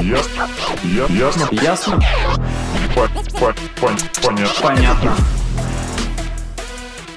[0.00, 0.46] Ясно.
[0.84, 1.48] Я- Ясно.
[1.52, 1.98] Ясно?
[2.94, 4.62] По- по- пон- Понятно.
[4.62, 5.14] Понятно.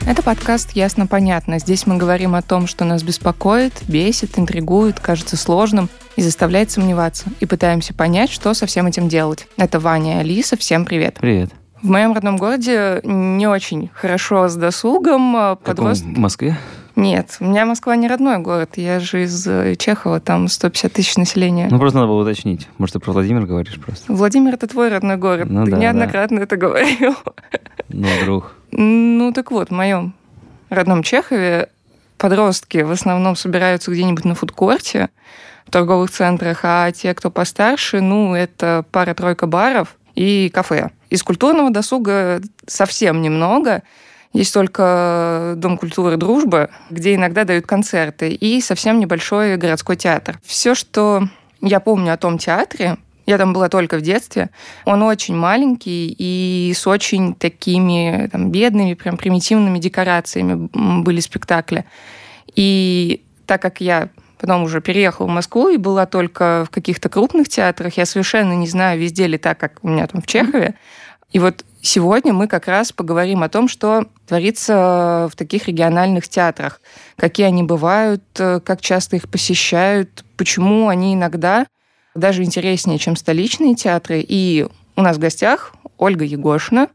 [0.07, 1.59] Это подкаст «Ясно-понятно».
[1.59, 7.25] Здесь мы говорим о том, что нас беспокоит, бесит, интригует, кажется сложным и заставляет сомневаться.
[7.39, 9.47] И пытаемся понять, что со всем этим делать.
[9.57, 10.57] Это Ваня и Алиса.
[10.57, 11.17] Всем привет.
[11.19, 11.51] Привет.
[11.81, 15.35] В моем родном городе не очень хорошо с досугом.
[15.35, 15.75] а Каком?
[15.75, 16.03] Подрост...
[16.03, 16.57] В Москве?
[16.99, 18.71] Нет, у меня Москва не родной город.
[18.75, 21.69] Я же из э, Чехова, там 150 тысяч населения.
[21.71, 22.67] Ну, просто надо было уточнить.
[22.77, 24.11] Может, ты про Владимир говоришь просто?
[24.11, 25.47] Владимир, это твой родной город.
[25.49, 27.15] Ну Ты да, неоднократно это говорил.
[27.87, 28.53] Ну, друг.
[28.71, 30.13] Ну, так вот, в моем
[30.69, 31.69] родном Чехове
[32.17, 35.09] подростки в основном собираются где-нибудь на фудкорте,
[35.65, 40.91] в торговых центрах, а те, кто постарше, ну, это пара-тройка баров и кафе.
[41.09, 43.83] Из культурного досуга совсем немного.
[44.33, 50.39] Есть только Дом культуры «Дружба», где иногда дают концерты, и совсем небольшой городской театр.
[50.43, 51.27] Все, что
[51.61, 54.49] я помню о том театре, я там была только в детстве.
[54.85, 60.69] Он очень маленький и с очень такими там, бедными, прям примитивными декорациями
[61.03, 61.85] были спектакли.
[62.55, 67.49] И так как я потом уже переехала в Москву и была только в каких-то крупных
[67.49, 70.75] театрах, я совершенно не знаю, везде ли так, как у меня там в Чехове.
[71.31, 76.81] И вот сегодня мы как раз поговорим о том, что творится в таких региональных театрах,
[77.15, 81.65] какие они бывают, э, как часто их посещают, почему они иногда
[82.15, 84.23] даже интереснее, чем столичные театры.
[84.27, 86.87] И у нас в гостях Ольга Егошина,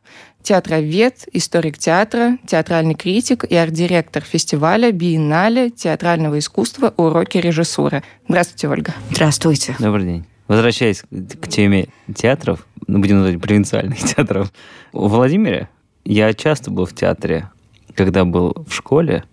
[0.42, 6.92] театровед, историк театра, театральный критик и арт-директор фестиваля «Биеннале театрального искусства.
[6.96, 8.02] Уроки режиссуры».
[8.28, 8.94] Здравствуйте, Ольга.
[9.10, 9.74] Здравствуйте.
[9.78, 10.33] Добрый день.
[10.48, 14.52] Возвращаясь к теме театров, ну, будем называть провинциальных театров,
[14.92, 15.68] в Владимире
[16.04, 17.50] я часто был в театре,
[17.94, 19.24] когда был в школе,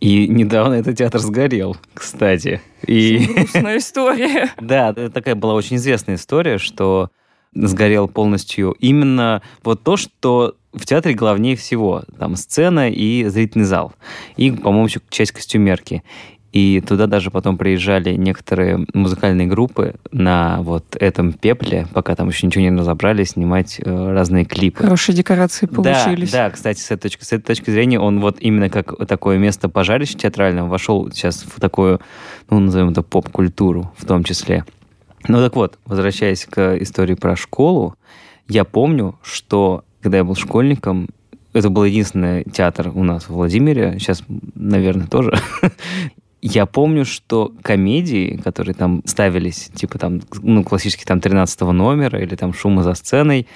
[0.00, 2.60] и недавно этот театр сгорел, кстати.
[2.86, 4.50] И Грустная история.
[4.60, 7.10] Да, это такая была очень известная история, что
[7.54, 12.02] сгорел полностью именно вот то, что в театре главнее всего.
[12.18, 13.94] Там сцена и зрительный зал.
[14.36, 16.02] И, по-моему, еще часть костюмерки.
[16.54, 22.46] И туда даже потом приезжали некоторые музыкальные группы на вот этом пепле, пока там еще
[22.46, 24.84] ничего не разобрали, снимать э, разные клипы.
[24.84, 26.30] Хорошие декорации получились.
[26.30, 29.36] Да, да, кстати, с этой, точки, с этой точки зрения он вот именно как такое
[29.36, 32.00] место пожарища театрального вошел сейчас в такую,
[32.48, 34.64] ну, назовем это поп-культуру в том числе.
[35.26, 37.96] Ну так вот, возвращаясь к истории про школу,
[38.46, 41.08] я помню, что когда я был школьником,
[41.54, 45.32] это был единственный театр у нас в Владимире, сейчас, наверное, тоже.
[46.46, 52.36] Я помню, что комедии, которые там ставились, типа там, ну, классические там 13 номера или
[52.36, 53.46] там шума за сценой,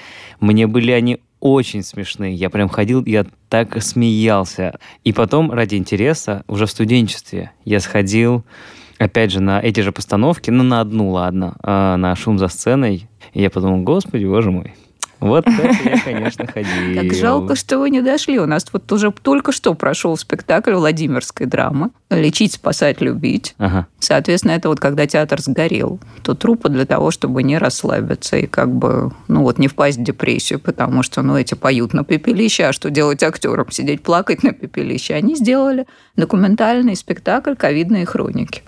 [0.41, 2.34] мне были они очень смешные.
[2.34, 4.78] Я прям ходил, я так смеялся.
[5.04, 8.43] И потом, ради интереса, уже в студенчестве я сходил,
[8.99, 13.06] опять же, на эти же постановки, ну, на одну, ладно, а, на шум за сценой.
[13.34, 14.72] И я подумал, господи, боже мой,
[15.21, 17.03] вот это я, конечно, ходил.
[17.03, 18.39] Как жалко, что вы не дошли.
[18.39, 23.55] У нас вот уже только что прошел спектакль Владимирской драмы «Лечить, спасать, любить».
[23.59, 23.87] Ага.
[23.99, 28.73] Соответственно, это вот когда театр сгорел, то трупы для того, чтобы не расслабиться и как
[28.73, 32.73] бы, ну вот, не впасть в депрессию, потому что, ну, эти поют на пепелище, а
[32.73, 33.71] что делать актерам?
[33.71, 35.15] Сидеть плакать на пепелище.
[35.15, 35.87] Они сделали
[36.17, 38.62] документальный спектакль «Ковидные хроники».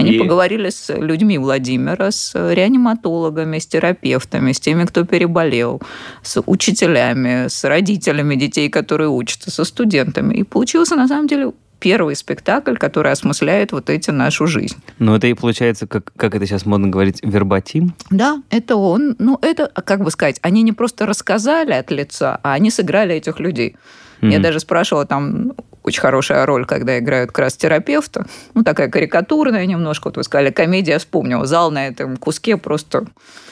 [0.00, 5.80] Они И- поговорили с людьми Владимира, с реаниматологами, с терапевтами, с теми, кто переболел,
[6.22, 10.34] с учителями, с родителями детей, которые учатся, со студентами.
[10.34, 14.76] И получился, на самом деле, первый спектакль, который осмысляет вот эти нашу жизнь.
[14.98, 17.94] Ну, это и получается, как, как это сейчас модно говорить, вербатим.
[18.10, 19.16] Да, это он.
[19.18, 23.40] Ну, это, как бы сказать, они не просто рассказали от лица, а они сыграли этих
[23.40, 23.76] людей.
[24.20, 24.42] Я Мгм.
[24.42, 25.52] даже спрашивала, там
[25.82, 28.26] очень хорошая роль, когда играют как раз терапевта.
[28.54, 30.08] Ну, такая карикатурная немножко.
[30.08, 31.46] Вот вы сказали, комедия, вспомнила.
[31.46, 33.06] Зал на этом куске просто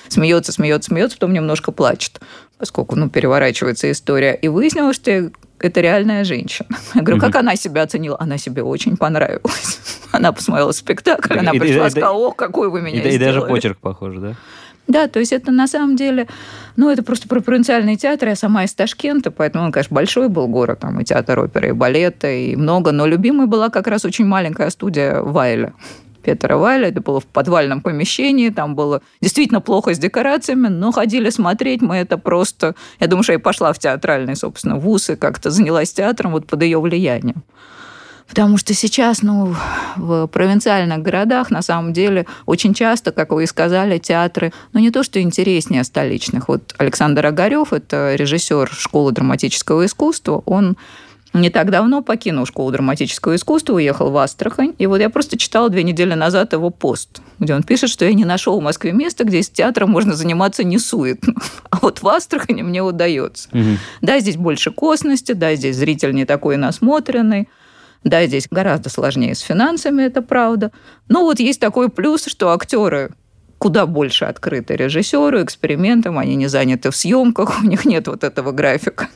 [0.08, 2.20] смеется, смеется, смеется, потом немножко плачет,
[2.58, 4.34] поскольку, ну, переворачивается история.
[4.34, 5.30] И выяснилось, что
[5.60, 6.68] это реальная женщина.
[6.94, 8.16] Я говорю, как она себя оценила?
[8.20, 9.80] Она себе очень понравилась.
[10.12, 13.02] Она посмотрела спектакль, Так, она и- пришла и- и сказала, о, какой вы меня И,
[13.02, 13.50] да- и даже сделали».
[13.50, 14.34] почерк похож, да?
[14.88, 16.26] Да, то есть это на самом деле,
[16.76, 18.28] ну, это просто про провинциальный театр.
[18.28, 21.72] Я сама из Ташкента, поэтому он, конечно, большой был город, там и театр оперы, и
[21.72, 22.90] балета, и много.
[22.90, 25.74] Но любимой была как раз очень маленькая студия Вайля.
[26.22, 26.88] Петра Вайля.
[26.88, 31.96] Это было в подвальном помещении, там было действительно плохо с декорациями, но ходили смотреть, мы
[31.96, 32.74] это просто...
[32.98, 36.62] Я думаю, что я пошла в театральный, собственно, вуз и как-то занялась театром вот под
[36.62, 37.44] ее влиянием.
[38.28, 39.54] Потому что сейчас, ну,
[39.96, 44.90] в провинциальных городах, на самом деле, очень часто, как вы и сказали, театры, ну, не
[44.90, 46.48] то, что интереснее столичных.
[46.48, 50.76] Вот Александр Огарев, это режиссер школы драматического искусства, он
[51.34, 54.74] не так давно покинул школу драматического искусства, уехал в Астрахань.
[54.78, 58.14] И вот я просто читала две недели назад его пост, где он пишет, что я
[58.14, 61.34] не нашел в Москве места, где с театром можно заниматься не суетно.
[61.70, 63.48] А вот в Астрахани мне удается.
[63.52, 63.78] Мгм.
[64.00, 67.48] Да, здесь больше косности, да, здесь зритель не такой насмотренный,
[68.04, 70.72] да, здесь гораздо сложнее с финансами, это правда.
[71.08, 73.10] Но вот есть такой плюс, что актеры
[73.58, 78.52] куда больше открыты режиссеру, экспериментам, они не заняты в съемках, у них нет вот этого
[78.52, 79.08] графика.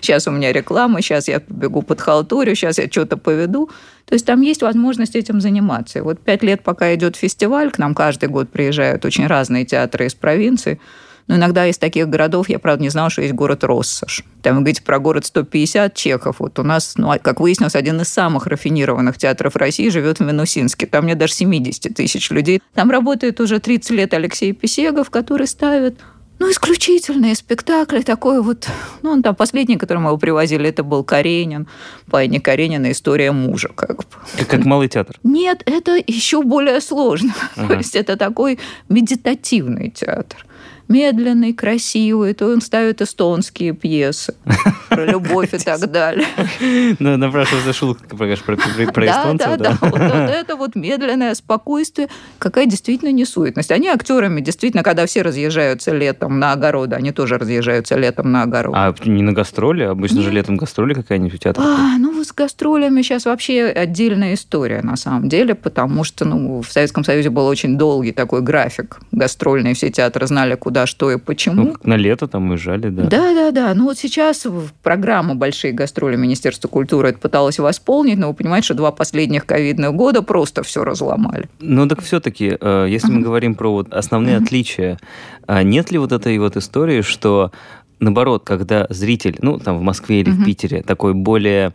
[0.00, 3.70] Сейчас у меня реклама, сейчас я побегу под халтурю, сейчас я что-то поведу.
[4.04, 5.98] То есть там есть возможность этим заниматься.
[5.98, 10.06] И вот пять лет, пока идет фестиваль, к нам каждый год приезжают очень разные театры
[10.06, 10.80] из провинции.
[11.26, 14.24] Но иногда из таких городов, я, правда, не знала, что есть город Россош.
[14.42, 16.36] Там вы говорите про город 150 чехов.
[16.38, 20.86] Вот у нас, ну, как выяснилось, один из самых рафинированных театров России живет в Минусинске.
[20.86, 22.60] Там нет даже 70 тысяч людей.
[22.74, 25.98] Там работает уже 30 лет Алексей Писегов, который ставит
[26.38, 28.68] ну, исключительные спектакли, такой вот...
[29.02, 31.68] Ну, он там последний, который мы его привозили, это был Каренин.
[32.10, 34.04] Паини Каренина «История мужа», как бы.
[34.36, 35.16] Как, как малый театр.
[35.22, 37.32] Нет, это еще более сложно.
[37.56, 37.68] Ага.
[37.68, 40.44] То есть это такой медитативный театр.
[40.88, 44.34] Медленный, красивый, то он ставит эстонские пьесы
[44.88, 46.26] про любовь и так далее.
[46.98, 49.78] Ну, напрашивается шутка про, про Да, эстонцев, да, да.
[49.80, 52.08] Вот, это вот медленное спокойствие,
[52.38, 53.70] какая действительно несуетность.
[53.70, 58.74] Они актерами действительно, когда все разъезжаются летом на огороды, они тоже разъезжаются летом на огород.
[58.76, 59.82] А не на гастроли?
[59.84, 61.66] Обычно же летом гастроли какая-нибудь в театре.
[61.66, 66.70] А, ну, с гастролями сейчас вообще отдельная история, на самом деле, потому что ну, в
[66.70, 71.64] Советском Союзе был очень долгий такой график гастрольный, все театры знали, куда, что и почему.
[71.64, 73.04] Ну, как на лето там уезжали, да.
[73.04, 73.74] Да, да, да.
[73.74, 78.66] Ну вот сейчас в программу «Большие гастроли» Министерства культуры это пыталось восполнить, но вы понимаете,
[78.66, 81.48] что два последних ковидных года просто все разломали.
[81.60, 84.98] Ну так все-таки, если мы говорим про вот основные отличия,
[85.46, 87.52] а нет ли вот этой вот истории, что
[88.00, 90.44] наоборот, когда зритель, ну там в Москве или в Мгм.
[90.44, 91.72] Питере такой более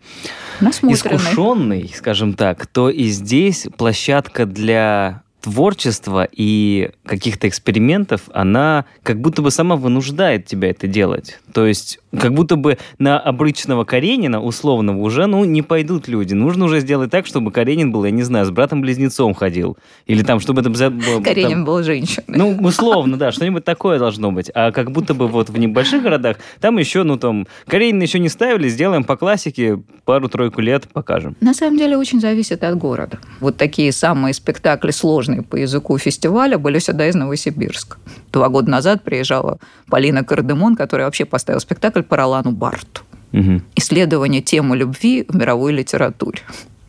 [0.62, 9.41] искушенный, скажем так, то и здесь площадка для творчества и каких-то экспериментов, она как будто
[9.41, 11.39] бы сама вынуждает тебя это делать.
[11.53, 16.33] То есть как будто бы на обычного Каренина, условного, уже ну, не пойдут люди.
[16.33, 19.77] Нужно уже сделать так, чтобы Каренин был, я не знаю, с братом-близнецом ходил.
[20.06, 20.69] Или там, чтобы это...
[20.69, 22.25] было- Каренин там- был женщиной.
[22.27, 24.50] ну, условно, да, что-нибудь такое должно быть.
[24.53, 28.29] А как будто бы вот в небольших городах, там еще, ну, там, Каренина еще не
[28.29, 31.35] ставили, сделаем по классике, пару-тройку лет покажем.
[31.41, 33.19] На самом деле очень зависит от города.
[33.39, 37.97] Вот такие самые спектакли сложные по языку фестиваля были всегда из Новосибирска.
[38.31, 43.01] Два года назад приезжала Полина Кардемон, которая вообще поставила спектакль по Ролану Барту.
[43.31, 43.63] Мгм.
[43.75, 46.40] исследование темы любви в мировой литературе.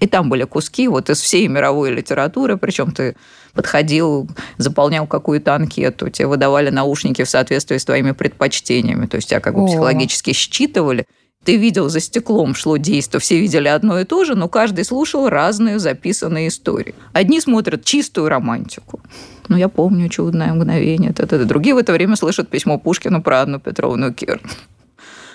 [0.00, 3.14] И там были куски вот из всей мировой литературы, причем ты
[3.52, 9.40] подходил, заполнял какую-то анкету, тебе выдавали наушники в соответствии с твоими предпочтениями, то есть тебя
[9.40, 9.66] как бы О.
[9.66, 11.04] психологически считывали.
[11.44, 15.28] Ты видел, за стеклом шло действие, все видели одно и то же, но каждый слушал
[15.28, 16.94] разные записанные истории.
[17.12, 19.00] Одни смотрят чистую романтику.
[19.48, 21.12] Ну, я помню чудное мгновение.
[21.12, 21.44] Т-т-т.
[21.44, 24.40] Другие в это время слышат письмо Пушкину про Анну Петровну Керн.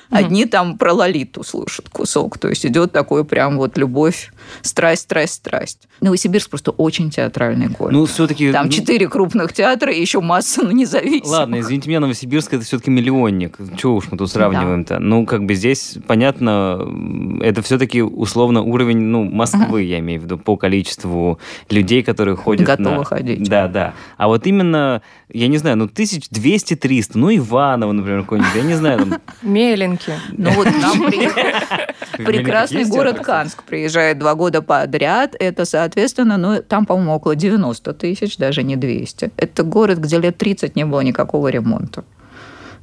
[0.10, 2.38] Одни там про Лолиту слушают кусок.
[2.38, 4.32] То есть идет такой прям вот любовь,
[4.62, 5.88] страсть, страсть, страсть.
[6.02, 7.94] Новосибирск просто очень театральный город.
[7.94, 8.52] Ну, все-таки...
[8.52, 11.28] там четыре крупных театра и еще масса ну, независимых.
[11.28, 13.58] Ладно, извините меня, Новосибирск это все-таки миллионник.
[13.78, 15.00] Чего уж мы тут сравниваем-то?
[15.00, 20.38] Ну, как бы здесь, понятно, это все-таки условно уровень, ну, Москвы, я имею в виду,
[20.38, 23.48] по количеству людей, которые ходят Готовы на- ходить.
[23.48, 23.94] Да, да.
[24.18, 29.00] А вот именно, я не знаю, ну, 1200-300, ну, Иваново, например, какой-нибудь, я не знаю,
[29.00, 29.14] там...
[29.96, 30.14] Меленки.
[30.32, 33.64] Ну вот к нам прекрасный город Канск.
[33.64, 35.36] Приезжает два года подряд.
[35.40, 39.32] Это, соответственно, ну, там, по-моему, около 90 тысяч, даже не 200.
[39.38, 42.04] Это город, где лет 30 не было никакого ремонта.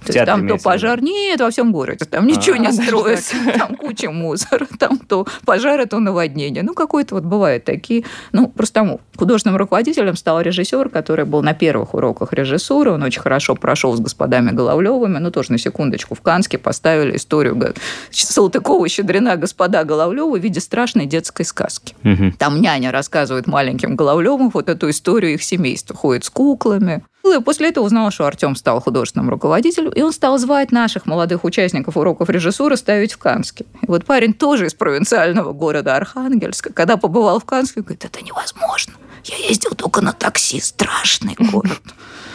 [0.05, 2.59] То есть там то в пожар, нет, во всем городе, там ничего А.
[2.59, 6.63] не А, даже строится, там куча мусора, там то пожары, то наводнение.
[6.63, 8.05] Ну, какой-то вот бывают такие.
[8.33, 13.21] Ну, просто там художественным руководителем стал режиссер, который был на первых уроках режиссуры, он очень
[13.21, 17.73] хорошо прошел с господами Головлевыми, ну, тоже на секундочку, в Канске поставили историю Га-
[18.11, 21.95] Салтыкова-Щедрина господа Головлевы в виде страшной детской сказки.
[22.39, 25.95] Там няня рассказывает маленьким Головлевым вот эту историю их семейства.
[25.95, 27.05] Ходит с куклами.
[27.25, 31.45] И после этого узнала, что Артем стал художественным руководителем, и он стал звать наших молодых
[31.45, 33.65] участников уроков режиссуры ставить в Канске.
[33.83, 38.95] И вот парень тоже из провинциального города Архангельска, когда побывал в Канске, говорит, это невозможно.
[39.25, 41.81] Я ездил только на такси, страшный город.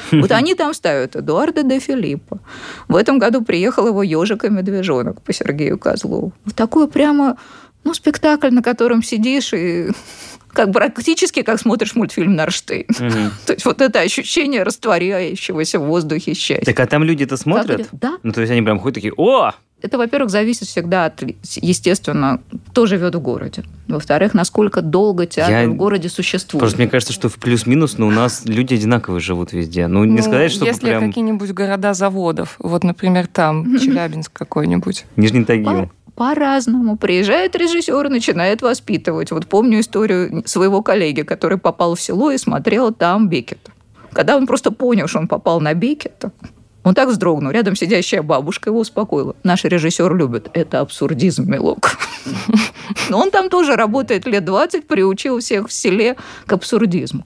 [0.10, 2.40] Вот они там ставят Эдуарда де Филиппа.
[2.88, 6.32] В этом году приехал его ежик и медвежонок по Сергею Козлову.
[6.46, 7.36] Вот такой прямо
[7.84, 9.92] ну, спектакль, на котором сидишь и
[10.58, 12.86] как практически как смотришь мультфильм Нарштейн.
[13.00, 13.32] Мгм.
[13.46, 16.66] То есть вот это ощущение растворяющегося в воздухе счастья.
[16.66, 17.80] Так а там люди-то Как смотрят?
[17.82, 17.90] это?
[17.94, 18.18] Да.
[18.24, 21.22] Ну, то есть они прям ходят такие, о, Это, во-первых, зависит всегда от,
[21.62, 23.64] естественно, кто живет в городе.
[23.88, 26.62] Во-вторых, насколько долго театр Я- в городе существует.
[26.62, 29.86] Просто мне кажется, что в плюс-минус, но у нас люди одинаковые живут везде.
[29.88, 35.06] Ну, не Ну, сказать, что Если прям какие-нибудь города заводов, вот, например, там, Челябинск какой-нибудь.
[35.16, 35.92] Нижний Тагил.
[36.18, 36.98] По- По-разному.
[36.98, 39.32] Приезжает режиссер и начинает воспитывать.
[39.32, 43.72] Вот помню историю своего коллеги, который попал в село и смотрел там Бекета.
[44.14, 46.32] Когда он просто понял, что он попал на Бекета,
[46.84, 47.52] он так вздрогнул.
[47.52, 49.36] Рядом сидящая бабушка его успокоила.
[49.44, 50.50] Наш режиссер любит.
[50.54, 51.98] Это абсурдизм, милок.
[53.10, 57.26] Но он там тоже работает лет 20, приучил всех в селе к абсурдизму.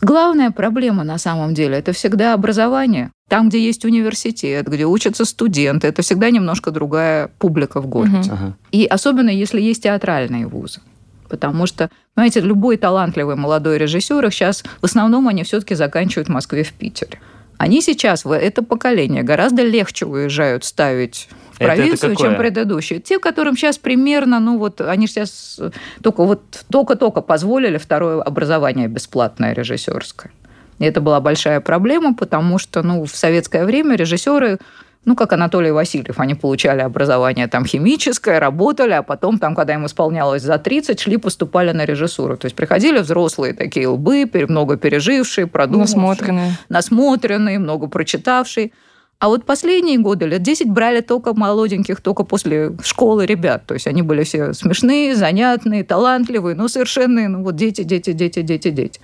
[0.00, 3.10] Главная проблема на самом деле– это всегда образование.
[3.28, 8.30] Там, где есть университет, где учатся студенты, это всегда немножко другая публика в городе.
[8.30, 8.56] Ага.
[8.70, 10.80] И особенно, если есть театральные вузы.
[11.28, 16.32] Потому что, понимаете, любой талантливый молодой режиссер, их сейчас в основном они все-таки заканчивают в
[16.32, 17.20] Москве, в Питере.
[17.58, 21.28] Они сейчас, в это поколение, гораздо легче уезжают ставить
[21.58, 23.00] в Это- это провинцию, чем предыдущие.
[23.00, 25.60] Те, которым сейчас примерно, ну вот, они сейчас
[26.02, 30.32] только вот только-только позволили второе образование бесплатное режиссерское.
[30.78, 34.58] И это была большая проблема, потому что, ну, в советское время режиссеры
[35.04, 39.86] ну, как Анатолий Васильев, они получали образование там химическое, работали, а потом, там, когда им
[39.86, 42.36] исполнялось за 30, шли, поступали на режиссуру.
[42.36, 46.52] То есть приходили взрослые такие лбы, много пережившие, продумавшие Насмотренные.
[46.68, 48.72] насмотренные, много прочитавшие.
[49.20, 53.66] А вот последние годы, лет 10, брали только молоденьких, только после школы ребят.
[53.66, 58.42] То есть они были все смешные, занятные, талантливые, но совершенные, ну вот дети, дети, дети,
[58.42, 59.00] дети, дети.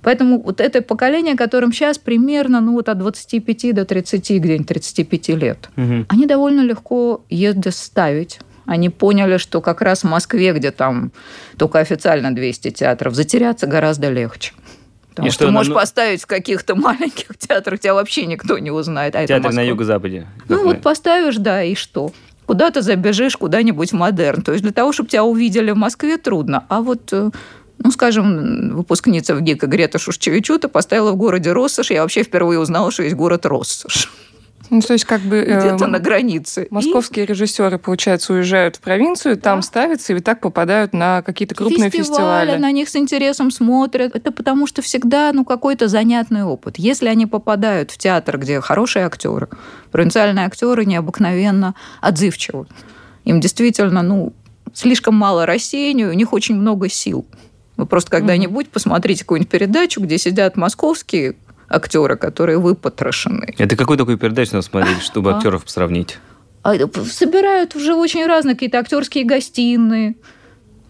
[0.00, 5.28] Поэтому вот это поколение, которым сейчас примерно ну, вот от 25 до 30, где-нибудь 35
[5.36, 6.06] лет, Мгм.
[6.08, 8.40] они довольно легко ездят ставить.
[8.64, 11.12] Они поняли, что как раз в Москве, где там
[11.58, 14.52] только официально 200 театров, затеряться гораздо легче.
[15.10, 18.70] Потому И что, что, можешь ну- поставить в каких-то маленьких театрах, тебя вообще никто не
[18.70, 19.14] узнает.
[19.16, 20.26] А Театр на юго-западе.
[20.48, 22.12] Ну мы- вот поставишь, да, и что?
[22.46, 24.42] Куда ты забежишь, куда-нибудь в модерн.
[24.42, 26.64] То есть для того, чтобы тебя увидели в Москве, трудно.
[26.68, 27.30] А вот, э,
[27.78, 31.90] ну, скажем, выпускница в ГИКа Грета Шушчевичута поставила в городе Россош.
[31.90, 34.10] Я вообще впервые узнала, что есть город Россош.
[34.70, 35.36] Ну, то есть, как бы...
[35.38, 36.64] э, Где-то на границе.
[36.64, 39.62] И Московские режиссеры, получается, уезжают в провинцию, там Да.
[39.62, 42.56] ставятся и так попадают на какие-то крупные фестивали.
[42.56, 44.14] на них с интересом смотрят.
[44.14, 46.78] Это потому что всегда ну, какой-то занятный опыт.
[46.78, 49.48] Если они попадают в театр, где хорошие актеры,
[49.90, 52.66] провинциальные актеры необыкновенно отзывчивы.
[53.24, 54.32] Им действительно ну,
[54.72, 57.26] слишком мало рассеяния, у них очень много сил.
[57.76, 61.36] Вы просто когда-нибудь посмотрите какую-нибудь передачу, где сидят московские
[61.70, 63.54] актеры, которые выпотрошены.
[63.56, 65.36] Это какую такую передачу надо смотреть, чтобы А.
[65.36, 66.18] актеров сравнить?
[66.62, 66.74] А,
[67.04, 70.16] собирают уже очень разные какие-то актерские гостиные.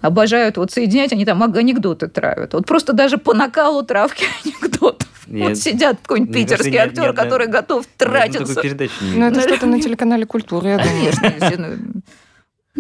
[0.01, 2.55] Обожают вот соединять, они там анекдоты травят.
[2.55, 5.07] Вот просто даже по накалу травки анекдотов.
[5.27, 5.51] Нет.
[5.51, 8.63] Вот сидят какой-нибудь Мне кажется, питерский нет, актер, нет, который готов Я одну тратиться.
[9.03, 11.13] Ну, это что-то на телеканале «Культура», я думаю.
[11.21, 12.01] Конечно, ну,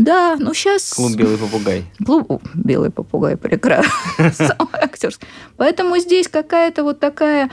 [0.00, 0.94] Да, ну сейчас...
[0.94, 1.84] Клуб «Белый попугай».
[2.04, 3.92] Клуб белый попугай прекрасно.
[4.72, 5.28] Актерский.
[5.58, 7.50] Поэтому здесь какая-то вот такая...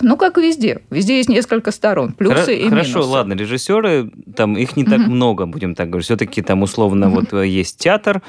[0.00, 0.80] Ну, как везде.
[0.90, 2.12] Везде есть несколько сторон.
[2.12, 3.08] Плюсы Хоро- и Хорошо, минусы.
[3.08, 5.12] ладно, режиссеры, там их не так Мгм.
[5.12, 6.06] много, будем так говорить.
[6.06, 8.20] Все-таки там условно вот э, есть театр,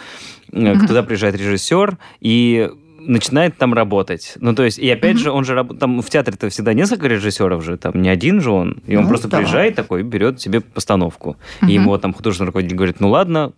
[0.51, 0.85] Мгм.
[0.85, 2.69] туда приезжает режиссер и
[3.07, 4.33] начинает там работать.
[4.39, 5.23] Ну, то есть, и опять Мгм.
[5.23, 8.51] же, он же раб- там в театре-то всегда несколько режиссеров же, там не один же
[8.51, 8.81] он.
[8.87, 9.37] И он Ну, просто да.
[9.37, 11.37] приезжает такой, берет себе постановку.
[11.61, 11.69] Мгм.
[11.69, 13.53] И ему там художественный руководитель говорит, ну ладно,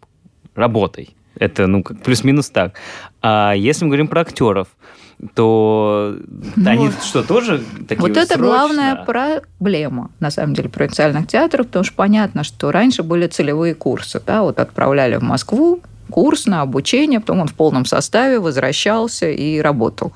[0.56, 1.16] работай.
[1.40, 2.74] Это, ну, как плюс-минус так.
[3.22, 4.68] А если мы говорим про актеров,
[5.36, 6.16] то
[6.56, 8.44] Ну, они что, тоже такие Вот это срочно?
[8.46, 14.22] главная проблема, на самом деле, провинциальных театров, потому что понятно, что раньше были целевые курсы,
[14.26, 19.60] да, вот отправляли в Москву, курс на обучение, потом он в полном составе возвращался и
[19.60, 20.12] работал.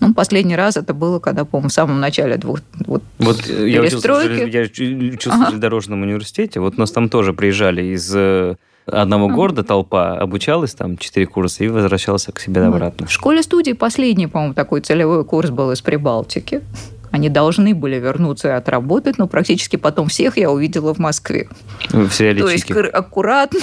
[0.00, 2.58] Ну, последний раз это было, когда, по-моему, в самом начале двух...
[2.86, 4.50] Вот, Вот я учился, в перестройки.
[4.56, 5.42] я учился Ага.
[5.44, 8.56] в железнодорожном университете, вот нас там тоже приезжали из э,
[8.86, 9.34] одного Ага.
[9.34, 12.74] города толпа, обучалась там четыре курса и возвращался к себе Вот.
[12.74, 13.06] обратно.
[13.06, 16.62] В школе-студии последний, по-моему, такой целевой курс был из Прибалтики.
[17.12, 21.48] Они должны были вернуться и отработать, но практически потом всех я увидела в Москве.
[21.90, 23.60] В То есть аккуратно,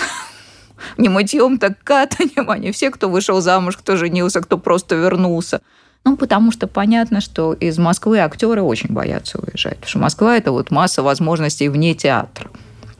[0.97, 2.49] не мытьем, так катанием.
[2.49, 5.61] Они все, кто вышел замуж, кто женился, кто просто вернулся.
[6.05, 9.75] Ну, потому что понятно, что из Москвы актеры очень боятся уезжать.
[9.75, 12.49] Потому что Москва– это вот масса возможностей вне театра.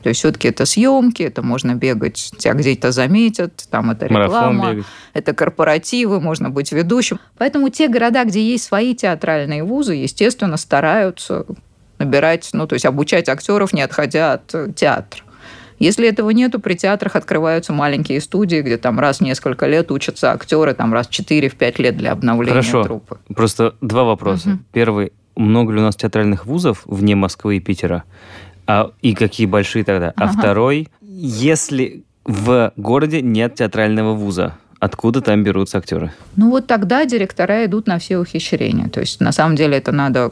[0.02, 4.76] То есть все-таки это съемки, это можно бегать, тебя где-то заметят, там это реклама,
[5.12, 7.20] это корпоративы, можно быть ведущим.
[7.36, 11.44] Поэтому те города, где есть свои театральные вузы, естественно, стараются
[11.98, 15.22] набирать, ну, то есть обучать актеров, не отходя от театра.
[15.80, 20.30] Если этого нету, при театрах открываются маленькие студии, где там раз в несколько лет учатся
[20.32, 22.84] актеры, там раз в 4-5 лет для обновления Хорошо.
[22.84, 23.18] труппы.
[23.34, 24.50] Просто два вопроса.
[24.50, 24.64] Мгм.
[24.72, 28.04] Первый, много ли у нас театральных вузов вне Москвы и Питера?
[28.66, 30.12] А, и какие большие тогда?
[30.16, 30.32] А Ага.
[30.38, 36.12] второй, Если в городе нет театрального вуза, откуда там берутся актеры?
[36.36, 38.88] Ну вот тогда директора идут на все ухищрения.
[38.88, 40.30] То есть на самом деле это надо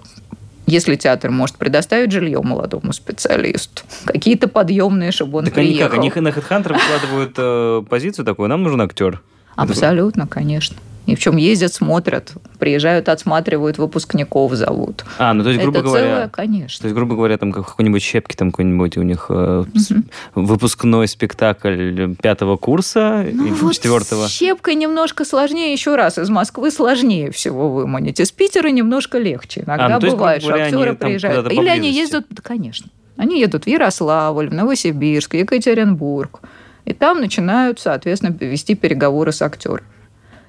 [0.69, 5.95] если театр может предоставить жилье молодому специалисту, какие-то подъемные, чтобы он так приехал.
[5.99, 6.19] они как?
[6.19, 9.23] Они на HeadHunter выкладывают э, позицию такую, нам нужен актер.
[9.57, 10.77] Абсолютно, конечно.
[11.09, 15.07] И в чем ездят, смотрят, приезжают, отсматривают, выпускников зовут.
[15.19, 16.07] А, ну то есть, грубо Это говоря...
[16.07, 16.83] целое, конечно.
[16.83, 19.93] То есть, грубо говоря, там в какой-нибудь щепке, там какой-нибудь у них э, с-
[20.35, 24.29] выпускной спектакль пятого курса Ну или вот четвертого.
[24.29, 25.73] щепкой немножко сложнее.
[25.73, 28.21] Еще раз, из Москвы сложнее всего выманить.
[28.21, 29.63] Из Питера немножко легче.
[29.67, 31.51] Иногда А, ну, бывает, что актеры они приезжают.
[31.51, 32.91] Или они ездят, да, конечно.
[33.17, 36.41] Они едут в Ярославль, в Новосибирск, Екатеринбург.
[36.85, 39.85] И там начинают, соответственно, вести переговоры с актером.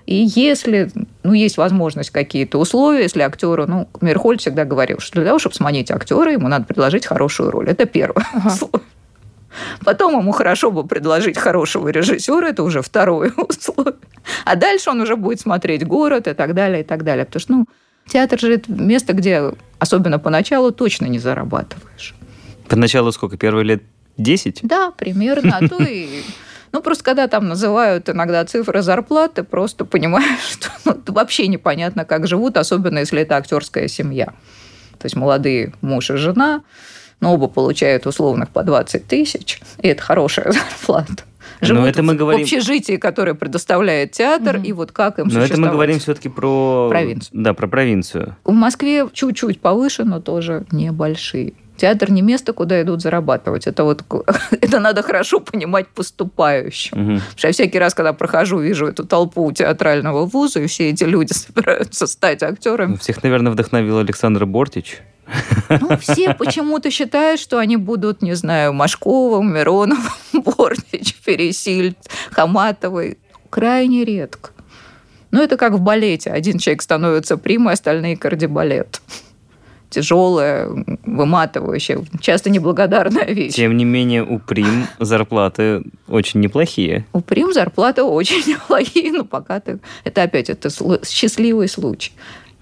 [0.10, 0.90] И если
[1.22, 5.54] ну, есть возможность какие-то условия, если актеру, ну, Мирхольд всегда говорил, что для того, чтобы
[5.54, 7.70] сманить актера, ему надо предложить хорошую роль.
[7.70, 8.48] Это первое Ага.
[8.56, 8.88] условие.
[9.86, 14.00] Потом ему хорошо бы предложить хорошего режиссера, это уже второе условие.
[14.46, 17.26] А дальше он уже будет смотреть город и так далее, и так далее.
[17.26, 17.66] Потому что, ну,
[18.08, 22.16] театр же это место, где, особенно поначалу, точно не зарабатываешь.
[22.68, 23.38] Поначалу сколько?
[23.38, 23.84] Первые лет
[24.18, 24.62] 10?
[24.64, 25.60] Да, примерно.
[25.62, 26.24] А то и...
[26.72, 32.28] Ну, просто когда там называют иногда цифры зарплаты, просто понимаешь, что ну, вообще непонятно, как
[32.28, 34.26] живут, особенно если это актерская семья.
[34.98, 36.62] То есть молодые муж и жена,
[37.22, 41.24] но оба получают условных по 20 тысяч, и это хорошая зарплата.
[41.62, 44.66] Но Живут это мы в говорим- общежитии, которое предоставляет театр, Мгм.
[44.66, 46.88] и вот как им Но это мы говорим все-таки про...
[46.90, 47.32] Провинцию.
[47.34, 48.38] Да, про провинцию.
[48.46, 51.54] В Москве чуть-чуть повыше, но тоже небольшие.
[51.80, 53.66] Театр не место, куда идут зарабатывать.
[53.66, 54.04] Это вот
[54.52, 56.98] это надо хорошо понимать поступающим.
[57.00, 57.16] Мгм.
[57.16, 61.06] Потому что я всякий раз, когда прохожу, вижу эту толпу театрального вуза, и все эти
[61.06, 62.98] люди собираются стать актерами.
[62.98, 65.02] Всех, наверное, вдохновил Александр Бортич.
[65.70, 71.98] Ну, все почему-то считают, что они будут, не знаю, Машковым, Мироновым, Бортич, Пересильд,
[72.32, 73.20] Хаматовой.
[73.50, 74.50] Крайне редко.
[75.32, 76.32] Ну, это как в балете.
[76.32, 79.02] Один человек становится примой, остальные кардибалет.
[79.90, 80.70] Тяжелая,
[81.04, 83.56] выматывающая, часто неблагодарная вещь.
[83.56, 87.06] Тем не менее, у Прим зарплаты очень неплохие.
[87.14, 89.80] У Прим зарплаты очень неплохие, но пока ты...
[90.04, 90.70] Это опять это
[91.06, 92.12] счастливый случай.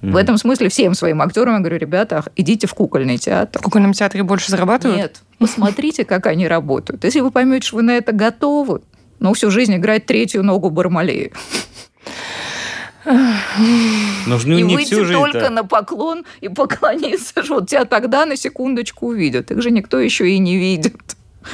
[0.02, 3.60] В этом смысле всем своим актерам я говорю, ребята, идите в кукольный театр.
[3.60, 4.98] В кукольном театре больше зарабатывают?
[4.98, 7.04] Нет, посмотрите, как они работают.
[7.04, 8.82] Если вы поймете, что вы на это готовы,
[9.20, 11.32] ну, всю жизнь играть третью ногу Бармалея.
[13.08, 17.44] Ну, ну, и не выйти всю жизнь только на поклон и поклониться.
[17.50, 19.52] Вот тебя тогда на секундочку увидят.
[19.52, 20.96] Их же никто еще и не видит.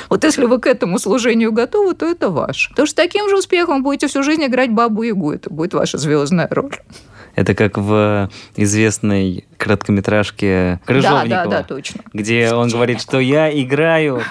[0.10, 2.70] Вот если вы к этому служению готовы, то это ваше.
[2.72, 5.32] Потому что с таким же успехом будете всю жизнь играть бабу Ягу.
[5.32, 6.76] Это будет ваша звездная роль.
[7.36, 12.02] Это как в известной короткометражке Да, Крыжовникова, да, да, точно.
[12.14, 14.22] где он говорит, что я играю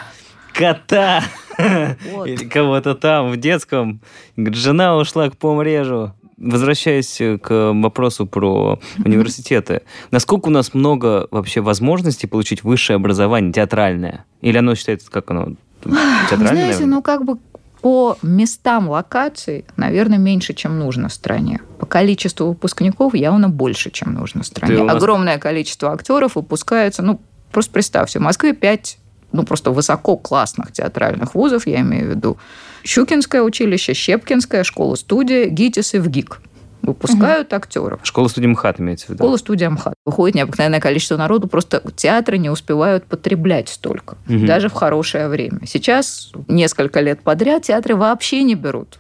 [0.53, 1.23] кота
[2.13, 2.27] Вот.
[2.27, 4.01] или кого-то там в детском.
[4.37, 6.13] Говорит, жена ушла к помрежу.
[6.43, 9.83] Возвращаясь к вопросу про университеты.
[10.11, 14.25] Насколько у нас много вообще возможностей получить высшее образование театральное?
[14.41, 16.49] Или оно считается, как оно, театральное?
[16.49, 16.87] знаете, наверное?
[16.87, 17.39] ну как бы
[17.81, 21.61] по местам локаций, наверное, меньше, чем нужно в стране.
[21.79, 24.77] По количеству выпускников явно больше, чем нужно в стране.
[24.77, 28.99] Ты нас- Огромное количество актеров выпускается, ну, просто представьте, в Москве 5
[29.33, 32.37] ну, просто высоко классных театральных вузов, я имею в виду
[32.85, 36.41] Щукинское училище, Щепкинская, школа-студия, ГИТИС и ВГИК.
[36.83, 38.01] Выпускают актеров.
[38.03, 39.19] Школа-студия МХАТ имеется в виду.
[39.19, 39.95] Школа студия МХАТ.
[40.05, 44.47] Выходит необыкновенное количество народу, просто театры не успевают потреблять столько, Мгм.
[44.47, 45.61] даже в хорошее время.
[45.65, 48.99] Сейчас несколько лет подряд театры вообще не берут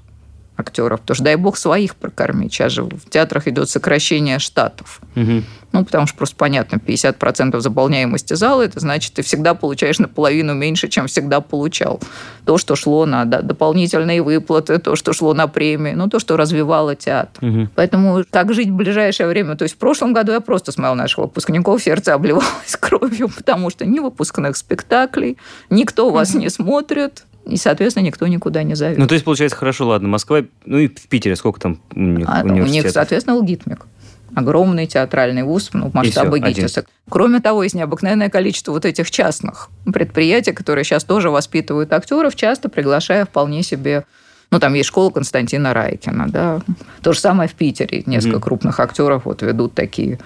[0.62, 2.52] актеров, потому что дай бог своих прокормить.
[2.52, 5.00] Сейчас же в театрах идет сокращение штатов.
[5.14, 5.44] Мгм.
[5.72, 10.88] Ну, потому что просто понятно, 50% заполняемости зала, это значит, ты всегда получаешь наполовину меньше,
[10.88, 12.00] чем всегда получал.
[12.44, 16.94] То, что шло на дополнительные выплаты, то, что шло на премии, ну, то, что развивало
[16.94, 17.42] театр.
[17.42, 17.70] Мгм.
[17.74, 19.56] Поэтому как жить в ближайшее время?
[19.56, 23.86] То есть в прошлом году я просто смотрела наших выпускников, сердце обливалось кровью, потому что
[23.86, 25.38] ни выпускных спектаклей,
[25.70, 28.98] никто вас не смотрит, и, соответственно, никто никуда не зовет.
[28.98, 32.26] Ну, то есть, получается, хорошо, ладно, Москва, ну и в Питере сколько там у них
[32.28, 33.86] А, у них, соответственно, ЛГИТМИК.
[34.34, 36.42] Огромный театральный вуз, ну, один.
[36.42, 36.86] ГИТИСа.
[37.10, 42.68] Кроме того, есть необыкновенное количество вот этих частных предприятий, которые сейчас тоже воспитывают актеров, часто
[42.68, 44.04] приглашая вполне себе
[44.50, 46.60] ну, там есть школа Константина Райкина, да.
[47.00, 48.02] То же самое в Питере.
[48.04, 48.42] Несколько Мгм.
[48.42, 50.18] крупных актеров вот ведут такие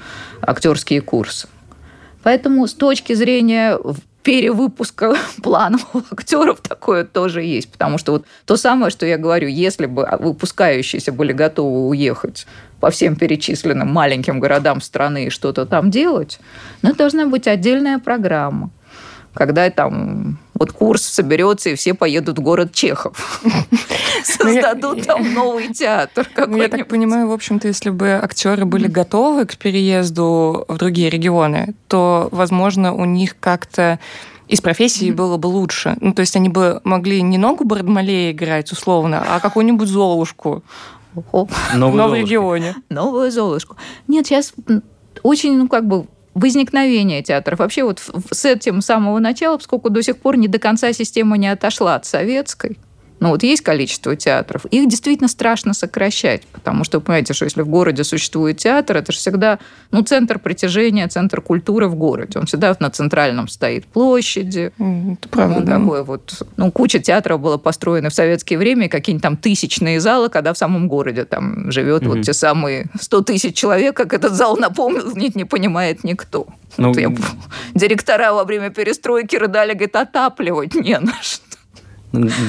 [0.42, 1.46] актерские курсы.
[2.24, 3.78] Поэтому с точки зрения
[4.26, 7.70] перевыпуска планов актеров такое тоже есть.
[7.70, 12.46] Потому что вот то самое, что я говорю, если бы выпускающиеся были готовы уехать
[12.80, 16.40] по всем перечисленным маленьким городам страны и что-то там делать,
[16.82, 18.70] но это должна быть отдельная программа.
[19.32, 23.42] Когда там Вот курс соберется, и все поедут в город Чехов.
[24.24, 26.26] Создадут там новый театр.
[26.36, 31.10] Ну, я так понимаю, в общем-то, если бы актеры были готовы к переезду в другие
[31.10, 33.98] регионы, то, возможно, у них как-то
[34.48, 35.14] из профессии mm-hmm.
[35.14, 35.96] было бы лучше.
[36.00, 40.62] Ну, то есть они бы могли не ногу Бардмалея играть, условно, а какую-нибудь Золушку.
[41.14, 42.76] В новом регионе.
[42.88, 43.76] Новую Золушку.
[44.06, 44.54] Нет, сейчас
[45.22, 47.58] очень, ну, как бы возникновение театров.
[47.58, 51.48] Вообще вот с этим самого начала, поскольку до сих пор не до конца система не
[51.48, 52.76] отошла от советской,
[53.20, 57.68] ну вот есть количество театров, их действительно страшно сокращать, потому что, понимаете, что если в
[57.68, 59.58] городе существует театр, это же всегда
[59.90, 62.38] ну, центр притяжения, центр культуры в городе.
[62.38, 64.72] Он всегда на центральном стоит площади.
[64.78, 65.78] Это правда, да.
[65.78, 70.52] Такое вот, ну, куча театров было построено в советское время, какие-нибудь там тысячные залы, когда
[70.52, 72.08] в самом городе там живет mm-hmm.
[72.08, 76.46] вот те самые 100 тысяч человек, как этот зал напомнить не понимает никто.
[76.76, 77.14] Ну, вот я,
[77.74, 81.45] директора во время перестройки рыдали, говорит, отапливать не на что.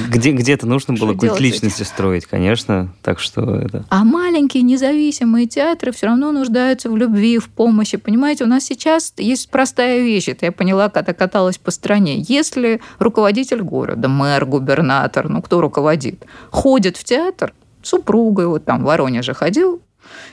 [0.08, 3.84] Где, где-то нужно было культ личности строить, конечно, так что это...
[3.88, 7.96] А маленькие независимые театры все равно нуждаются в любви, в помощи.
[7.96, 12.24] Понимаете, у нас сейчас есть простая вещь, это я поняла, когда каталась по стране.
[12.28, 17.52] Если руководитель города, мэр, губернатор, ну кто руководит, ходит в театр,
[17.82, 19.82] супругой, вот там в Воронеже ходил,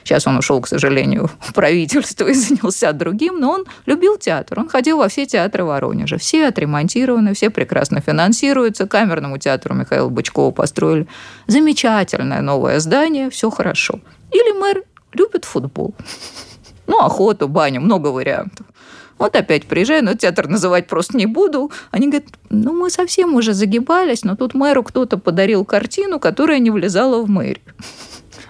[0.04, 4.60] Сейчас он ушел, к сожалению, в правительство и занялся другим, но он любил театр.
[4.60, 6.18] Он ходил во все театры Воронежа.
[6.18, 8.86] Все отремонтированы, все прекрасно финансируются.
[8.86, 11.06] Камерному театру Михаила Бычкова построили
[11.46, 14.00] замечательное новое здание, все хорошо.
[14.32, 15.94] Или мэр любит футбол.
[16.88, 18.64] Ну, охоту, баню, много вариантов.
[19.18, 21.72] Вот опять приезжаю, но театр называть просто не буду.
[21.90, 26.70] Они говорят, ну мы совсем уже загибались, но тут мэру кто-то подарил картину, которая не
[26.70, 27.64] влезала в мэрию.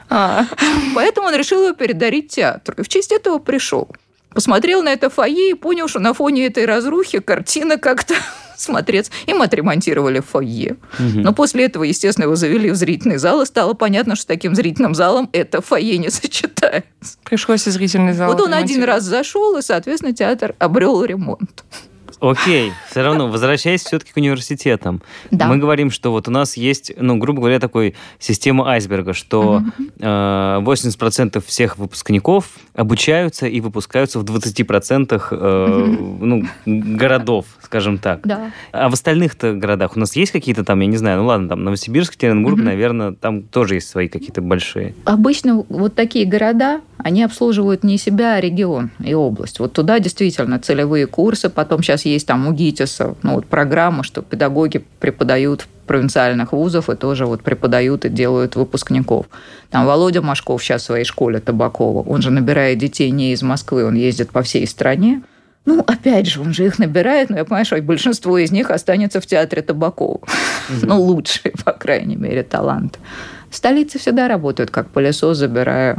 [0.08, 0.46] А.
[0.94, 2.74] Поэтому он решил ее передарить театру.
[2.78, 3.88] И в честь этого пришел.
[4.30, 8.14] Посмотрел на это фойе и понял, что на фоне этой разрухи картина как-то
[8.56, 9.10] смотреться.
[9.26, 10.76] Им отремонтировали фойе.
[10.98, 11.20] Угу.
[11.20, 14.54] Но после этого, естественно, его завели в зрительный зал, и стало понятно, что с таким
[14.54, 17.16] зрительным залом это фойе не сочетается.
[17.24, 18.30] Пришлось и зрительный зал.
[18.30, 21.64] Вот он один раз зашел, и, соответственно, театр обрел ремонт.
[22.20, 25.02] Окей, все равно, возвращаясь все-таки к университетам.
[25.30, 25.48] Да.
[25.48, 29.62] Мы говорим, что вот у нас есть, ну, грубо говоря, такой система айсберга, что
[30.00, 38.20] э, 80% всех выпускников обучаются и выпускаются в 20% э, ну, городов, скажем так.
[38.24, 38.50] Да.
[38.72, 41.64] А в остальных-то городах у нас есть какие-то там, я не знаю, ну ладно, там
[41.64, 44.94] Новосибирск, Екатеринбург, наверное, там тоже есть свои какие-то большие.
[45.04, 49.58] Обычно вот такие города, они обслуживают не себя, а регион и область.
[49.60, 54.22] Вот туда действительно целевые курсы, потом сейчас есть там у ГИТИСа ну, вот программа, что
[54.22, 59.26] педагоги преподают в провинциальных вузов и тоже вот преподают и делают выпускников.
[59.70, 63.84] Там Володя Машков сейчас в своей школе Табакова, он же набирает детей не из Москвы,
[63.84, 65.22] он ездит по всей стране.
[65.64, 69.20] Ну, опять же, он же их набирает, но я понимаю, что большинство из них останется
[69.20, 70.20] в театре Табакова.
[70.68, 70.86] Угу.
[70.86, 72.98] Ну, лучшие, по крайней мере, таланты.
[73.50, 75.98] В столице всегда работают как пылесос, забирая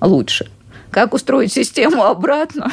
[0.00, 0.48] лучше.
[0.90, 2.70] Как устроить систему обратно?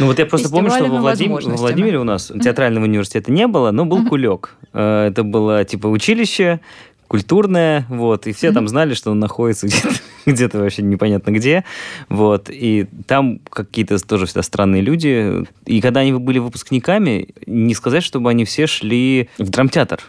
[0.00, 1.32] Ну вот я просто помню, что во, Владим...
[1.32, 4.56] во Владимире у нас театрального университета не было, но был кулек.
[4.72, 6.60] Э, это было типа училище,
[7.08, 9.94] культурное, вот, и все там знали, что он находится где-то,
[10.26, 11.64] где-то вообще непонятно где,
[12.08, 18.04] вот, и там какие-то тоже всегда странные люди, и когда они были выпускниками, не сказать,
[18.04, 20.00] чтобы они все шли в драмтеатр,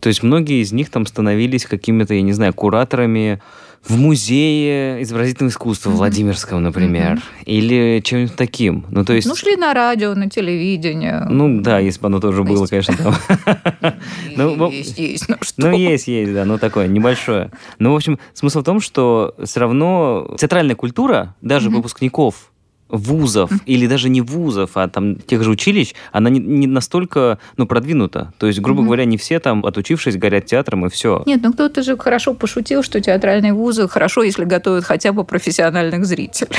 [0.00, 3.40] то есть многие из них там становились какими-то, я не знаю, кураторами
[3.86, 5.94] в музее изобразительного искусства mm-hmm.
[5.94, 7.44] Владимирском, например, mm-hmm.
[7.44, 8.86] или чем-нибудь таким.
[8.90, 9.28] Ну, то есть...
[9.28, 11.26] Ну, шли на радио, на телевидение.
[11.28, 12.50] Ну, да, если бы оно тоже есть.
[12.50, 13.14] было, конечно, там.
[14.36, 15.68] Ну, есть, есть, ну что?
[15.68, 17.50] Ну, есть, есть, да, ну, такое, небольшое.
[17.78, 22.50] Ну, в общем, смысл в том, что все равно театральная культура, даже выпускников
[22.88, 27.66] вузов или даже не вузов, а там тех же училищ, она не, не настолько ну,
[27.66, 28.32] продвинута.
[28.38, 28.86] То есть, грубо mm-hmm.
[28.86, 31.22] говоря, не все там, отучившись, горят театром и все.
[31.26, 36.04] Нет, ну кто-то же хорошо пошутил, что театральные вузы хорошо, если готовят хотя бы профессиональных
[36.04, 36.50] зрителей.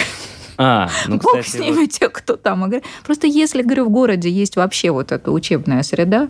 [0.57, 1.89] А, ну, кстати, Бог с ними, вот...
[1.91, 2.71] те, кто там.
[3.05, 6.29] Просто если, говорю, в городе есть вообще вот эта учебная среда,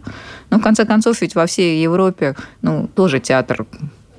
[0.50, 3.66] ну, в конце концов, ведь во всей Европе, ну, тоже театр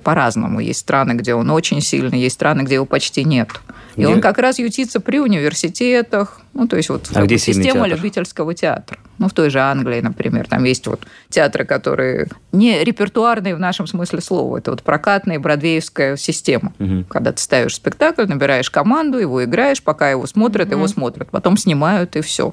[0.07, 0.61] по-разному.
[0.61, 3.49] Есть страны, где он очень сильный, есть страны, где его почти нет.
[3.97, 4.07] И где?
[4.07, 7.88] он как раз ютится при университетах, ну, то есть вот а где система театр?
[7.88, 8.99] любительского театра.
[9.19, 13.88] Ну, в той же Англии, например, там есть вот театры, которые не репертуарные в нашем
[13.88, 14.59] смысле слова.
[14.59, 16.73] Это вот прокатная бродвеевская система.
[16.79, 17.07] Угу.
[17.09, 20.77] Когда ты ставишь спектакль, набираешь команду, его играешь, пока его смотрят, угу.
[20.77, 21.31] его смотрят.
[21.33, 22.53] Потом снимают, и все.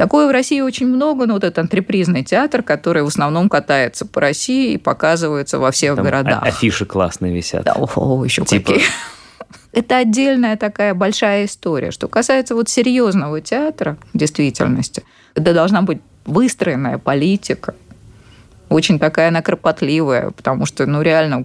[0.00, 4.22] Такое в России очень много, но вот этот антрепризный театр, который в основном катается по
[4.22, 6.42] России и показывается во всех Там городах.
[6.42, 7.64] Афиши классные висят.
[7.64, 8.72] Да, о, еще типа...
[8.72, 8.88] какие.
[9.72, 11.90] Это отдельная такая большая история.
[11.90, 15.02] Что касается вот серьезного театра в действительности,
[15.34, 17.74] это должна быть выстроенная политика.
[18.70, 21.44] Очень такая она кропотливая, потому что, ну, реально,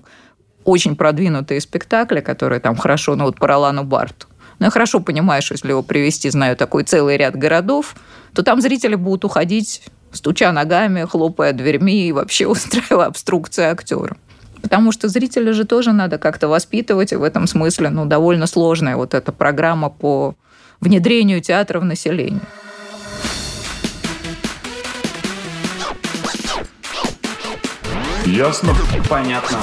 [0.64, 4.28] очень продвинутые спектакли, которые там хорошо, ну, вот по Ролану Барту.
[4.60, 7.96] Ну, я хорошо понимаю, что если его привести, знаю, такой целый ряд городов,
[8.34, 14.18] то там зрители будут уходить, стуча ногами, хлопая дверьми и вообще устраивая обструкции актерам.
[14.62, 18.96] Потому что зрителя же тоже надо как-то воспитывать, и в этом смысле ну, довольно сложная
[18.96, 20.36] вот эта программа по
[20.80, 22.42] внедрению театра в население.
[28.26, 28.74] Ясно?
[29.08, 29.60] Понятно.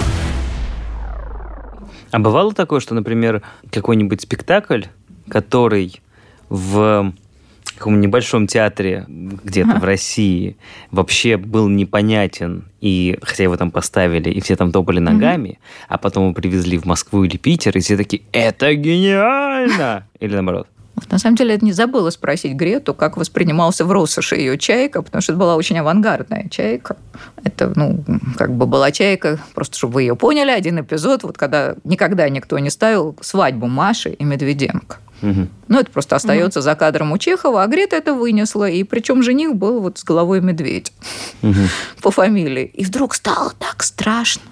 [2.13, 4.83] А бывало такое, что, например, какой-нибудь спектакль,
[5.29, 6.01] который
[6.51, 7.13] в
[7.79, 10.57] каком небольшом театре где-то в России
[10.91, 16.25] вообще был непонятен, и хотя его там поставили, и все там топали ногами, а потом
[16.25, 20.07] его привезли в Москву или Питер, и все такие, это гениально!
[20.21, 20.69] Или наоборот.
[21.03, 25.03] Вот на самом деле, я не забыла спросить Грету, как воспринимался в Россоши ее чайка,
[25.03, 26.97] потому что это была очень авангардная чайка.
[27.45, 28.05] Это, ну,
[28.37, 32.59] как бы была чайка, просто чтобы вы ее поняли, один эпизод, вот когда никогда никто
[32.59, 34.99] не ставил свадьбу Маши и Медведенко.
[35.23, 38.69] Ну, это просто остается за кадром у Чехова, а Грета это вынесла.
[38.69, 40.93] И причем жених был вот с головой медведь
[41.43, 41.69] Мгм.
[42.03, 42.65] по фамилии.
[42.65, 44.43] И вдруг стало так страшно.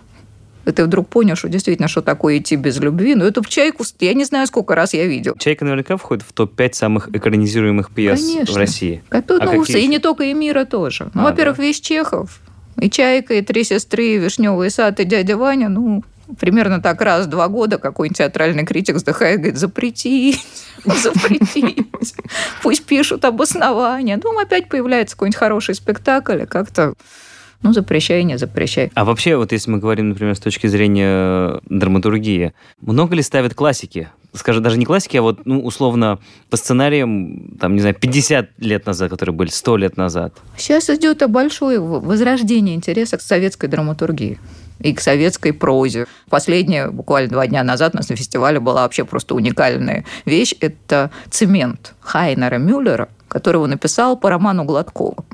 [0.66, 3.14] И ты вдруг понял, что действительно, что такое идти без любви.
[3.14, 5.35] Но эту чайку, я не знаю, сколько раз я видел.
[5.38, 8.55] Чайка наверняка входит в топ-5 самых экранизируемых пьес Конечно.
[8.55, 9.03] в России.
[9.11, 11.11] Это, А ну, какие и не только и мира тоже.
[11.14, 11.62] Ну, А, во-первых, да.
[11.62, 12.40] весь Чехов.
[12.79, 15.68] И Чайка, и Три сестры, и Вишневый сад, и дядя Ваня.
[15.68, 16.03] Ну,
[16.38, 20.40] примерно так раз в два года какой-нибудь театральный критик вздыхает, говорит, запретить,
[20.85, 21.87] запретить.
[22.62, 24.20] Пусть пишут обоснования.
[24.23, 26.94] Ну, опять появляется какой-нибудь хороший спектакль, и как-то,
[27.62, 28.90] ну, запрещай, не запрещай.
[28.94, 34.09] А вообще, вот если мы говорим, например, с точки зрения драматургии, много ли ставят классики?
[34.33, 38.87] Скажем, даже не классики, а вот, ну, условно, по сценариям, там, не знаю, 50 лет
[38.87, 40.35] назад, которые были 100 лет назад.
[40.57, 44.38] Сейчас идет большое возрождение интереса к советской драматургии
[44.79, 46.07] и к советской прозе.
[46.31, 50.55] Последнее, буквально два дня назад, у нас на фестивале была вообще просто уникальная вещь.
[50.61, 55.25] Это «Цемент» Хайнера Мюллера, которого написал по роману Гладкова.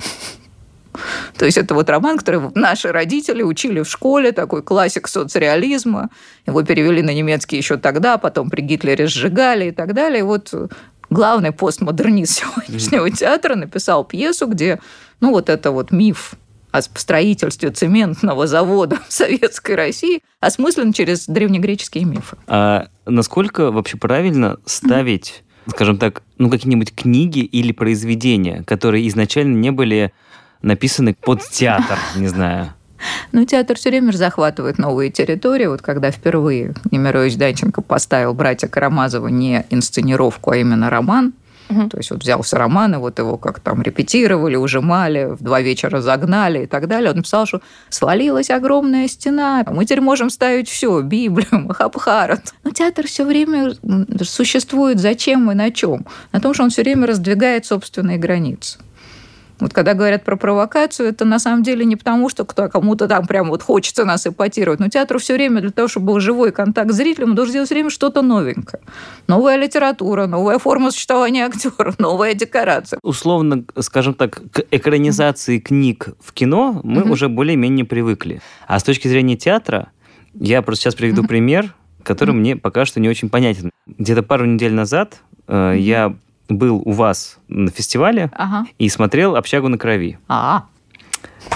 [1.38, 6.10] То есть это вот роман, который наши родители учили в школе, такой классик соцреализма.
[6.46, 10.20] Его перевели на немецкий еще тогда, потом при Гитлере сжигали и так далее.
[10.20, 10.52] И вот
[11.10, 14.80] главный постмодернист сегодняшнего театра написал пьесу, где,
[15.20, 16.34] ну, вот это вот миф
[16.72, 22.36] о строительстве цементного завода в Советской России осмыслен через древнегреческие мифы.
[22.46, 29.70] А насколько вообще правильно ставить, скажем так, ну, какие-нибудь книги или произведения, которые изначально не
[29.70, 30.12] были
[30.66, 32.72] написаны под театр, не знаю?
[33.32, 35.66] Ну, театр все время же захватывает новые территории.
[35.66, 41.34] Вот когда впервые Немирович Данченко поставил «Братья Карамазова» не инсценировку, а именно роман,
[41.68, 41.90] Мгм.
[41.90, 46.00] то есть вот взялся роман, и вот его как там репетировали, ужимали, в два вечера
[46.00, 47.10] загнали и так далее.
[47.10, 52.54] Он написал, что свалилась огромная стена, мы теперь можем ставить все, Библию, Махабхарат.
[52.62, 53.74] Но театр все время
[54.22, 56.06] существует зачем и на чем?
[56.32, 58.78] На том, что он все время раздвигает собственные границы.
[59.58, 63.26] Вот когда говорят про провокацию, это на самом деле не потому, что кто, кому-то там
[63.26, 64.80] прям вот хочется нас эпатировать.
[64.80, 67.68] Но театру все время для того, чтобы был живой контакт с зрителем, он должен делать
[67.68, 68.82] все время что-то новенькое.
[69.28, 72.98] Новая литература, новая форма существования актера, новая декорация.
[73.02, 77.10] Условно, скажем так, к экранизации книг в кино мы Мгм.
[77.12, 78.40] уже более-менее привыкли.
[78.66, 79.88] А с точки зрения театра,
[80.34, 83.70] я просто сейчас приведу пример, который мне пока что не очень понятен.
[83.86, 86.14] Где-то пару недель назад э, я
[86.48, 88.66] был у вас на фестивале Ага.
[88.78, 90.18] и смотрел «Общагу на крови».
[90.28, 90.64] А,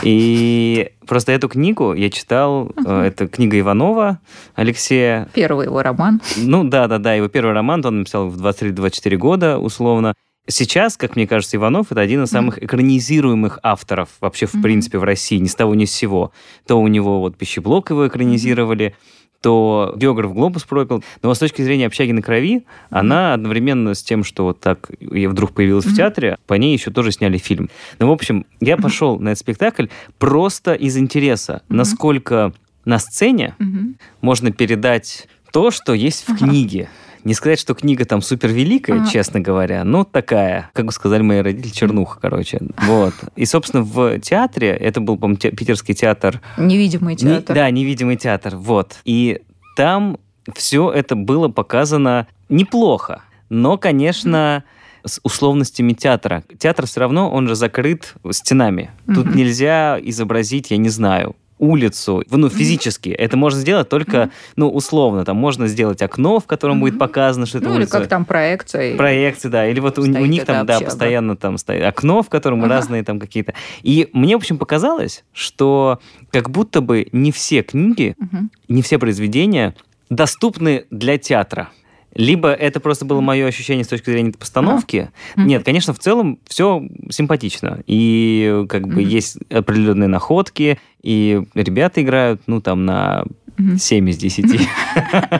[0.02, 4.18] И просто эту книгу я читал, э, это книга Иванова
[4.54, 5.28] Алексея.
[5.34, 6.20] первый его роман.
[6.36, 10.14] Ну да, да, да, его первый роман он написал в 23-24 года, условно.
[10.48, 14.62] Сейчас, как мне кажется, Иванов это один из самых экранизируемых авторов вообще в Мгм.
[14.62, 16.32] принципе в России, ни с того ни с сего.
[16.66, 18.94] То у него вот «Пищеблок» его экранизировали,
[19.40, 21.02] то биограф «Глобус» пропил.
[21.22, 25.28] Но с точки зрения «Общаги на крови», она одновременно с тем, что вот так я
[25.30, 25.96] вдруг появилась в Мгм.
[25.96, 27.70] театре, по ней еще тоже сняли фильм.
[27.98, 29.86] Ну, в общем, я пошел на этот спектакль
[30.18, 31.78] просто из интереса, Мгм.
[31.78, 32.52] насколько
[32.84, 33.96] на сцене Мгм.
[34.20, 36.38] можно передать то, что есть в Ага.
[36.38, 36.88] книге.
[37.24, 39.10] Не сказать, что книга там супер великая, Ага.
[39.10, 42.60] честно говоря, но такая, как бы сказали мои родители, чернуха, короче.
[42.86, 43.14] Вот.
[43.36, 46.40] И, собственно, в театре, это был, по-моему, те- питерский театр.
[46.56, 47.54] Невидимый Не- театр.
[47.54, 48.96] да, невидимый театр, вот.
[49.04, 49.40] И
[49.76, 50.18] там
[50.54, 54.64] все это было показано неплохо, но, конечно,
[55.04, 56.44] с условностями театра.
[56.58, 58.90] Театр все равно, он же закрыт стенами.
[59.06, 63.10] Тут нельзя изобразить, я не знаю, улицу, ну, физически.
[63.10, 65.24] Это можно сделать только, ну, условно.
[65.24, 67.98] Там можно сделать окно, в котором будет показано, что это Ну, или улица.
[67.98, 68.96] как там проекция.
[68.96, 69.68] Проекции, да.
[69.68, 70.90] Или вот у, у них там, да, общага.
[70.90, 72.74] постоянно там стоит окно, в котором Ага.
[72.74, 73.54] разные там какие-то.
[73.82, 76.00] И мне, в общем, показалось, что
[76.32, 78.50] как будто бы не все книги, Мгм.
[78.68, 79.74] не все произведения
[80.08, 81.68] доступны для театра.
[82.12, 85.10] Либо это просто было мое ощущение с точки зрения постановки.
[85.36, 85.46] Мгм.
[85.46, 87.82] Нет, конечно, в целом все симпатично.
[87.86, 89.08] И как бы Мгм.
[89.08, 93.24] есть определенные находки, и ребята играют, ну, там, на
[93.60, 93.78] Мгм.
[93.78, 94.68] 7 из 10.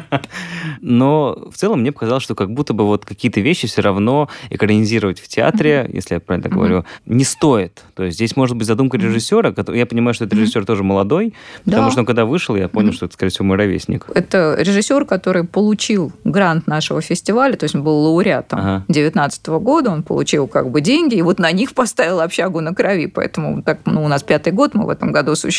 [0.80, 5.20] Но в целом мне показалось, что как будто бы вот какие-то вещи все равно экранизировать
[5.20, 7.82] в театре, если я правильно говорю, не стоит.
[7.94, 9.54] То есть здесь может быть задумка режиссера.
[9.74, 13.06] Я понимаю, что этот режиссер тоже молодой, потому что он когда вышел, я понял, что
[13.06, 14.06] это, скорее всего, мой ровесник.
[14.14, 18.84] Это режиссер, который получил грант нашего фестиваля, то есть он был лауреатом Ага.
[18.88, 23.06] 19 года, он получил как бы деньги, и вот на них поставил общагу на крови.
[23.06, 25.49] Поэтому так, ну, у нас пятый год, мы в этом году существуем,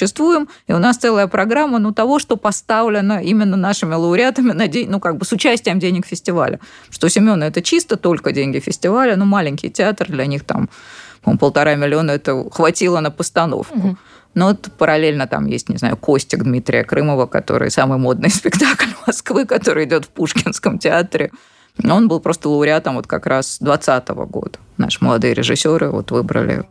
[0.67, 4.99] и у нас целая программа ну, того, что поставлено именно нашими лауреатами на день, ну,
[4.99, 6.59] как бы с участием денег фестиваля.
[6.89, 10.69] Что у Семена это чисто только деньги фестиваля, ну, маленький театр, для них там
[11.39, 13.77] полтора миллиона это хватило на постановку.
[13.77, 13.97] Мгм.
[14.33, 19.45] Но вот параллельно там есть, не знаю, Костик Дмитрия Крымова, который самый модный спектакль Москвы,
[19.45, 21.31] который идет в Пушкинском театре.
[21.83, 24.59] Он был просто лауреатом вот как раз 20 года.
[24.77, 26.65] Наши молодые режиссеры вот выбрали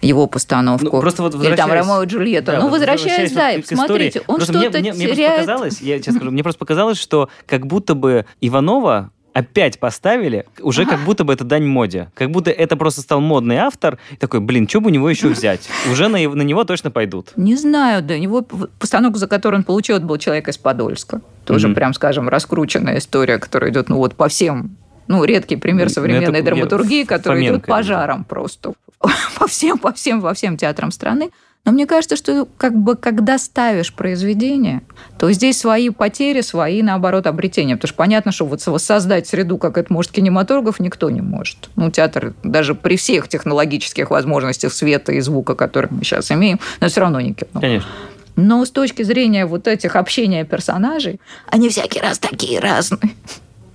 [0.00, 0.84] его постановку.
[0.96, 2.52] Ну, просто вот Или там «Ромео и Джульетта».
[2.52, 3.76] Да, ну, возвращаясь, да, вот и к истории.
[3.86, 5.40] смотрите, он что-то мне, мне просто теряет.
[5.40, 10.84] показалось, я сейчас скажу, мне просто показалось, что как будто бы Иванова опять поставили, уже
[10.84, 12.10] как будто бы это дань моде.
[12.14, 13.98] Как будто это просто стал модный автор.
[14.10, 15.68] И такой, блин, что бы у него еще взять?
[15.92, 17.28] Уже на, на него точно пойдут.
[17.36, 18.14] Не знаю, да.
[18.14, 21.20] Его постановку, за которую он получил, это был человек из Подольска.
[21.44, 21.74] Тоже, Мгм.
[21.76, 24.76] прям скажем, раскрученная история, которая идет, ну вот по всем
[25.08, 27.70] ну, редкий пример Ну, современной это драматургии, который идет Фоменко.
[27.70, 28.74] пожаром просто
[29.38, 31.30] по всем, по всем, во всем театрам страны.
[31.64, 34.82] Но мне кажется, что как бы когда ставишь произведение,
[35.18, 37.76] то здесь свои потери, свои, наоборот, обретения.
[37.76, 41.68] Потому что понятно, что вот воссоздать среду, как это может кинематограф, никто не может.
[41.76, 46.88] Ну, театр даже при всех технологических возможностях света и звука, которые мы сейчас имеем, но
[46.88, 47.60] все равно не кино.
[47.60, 47.90] Конечно.
[48.36, 53.12] Но с точки зрения вот этих общения персонажей, они всякий раз такие разные.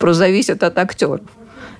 [0.03, 1.21] Просто зависит от актеров.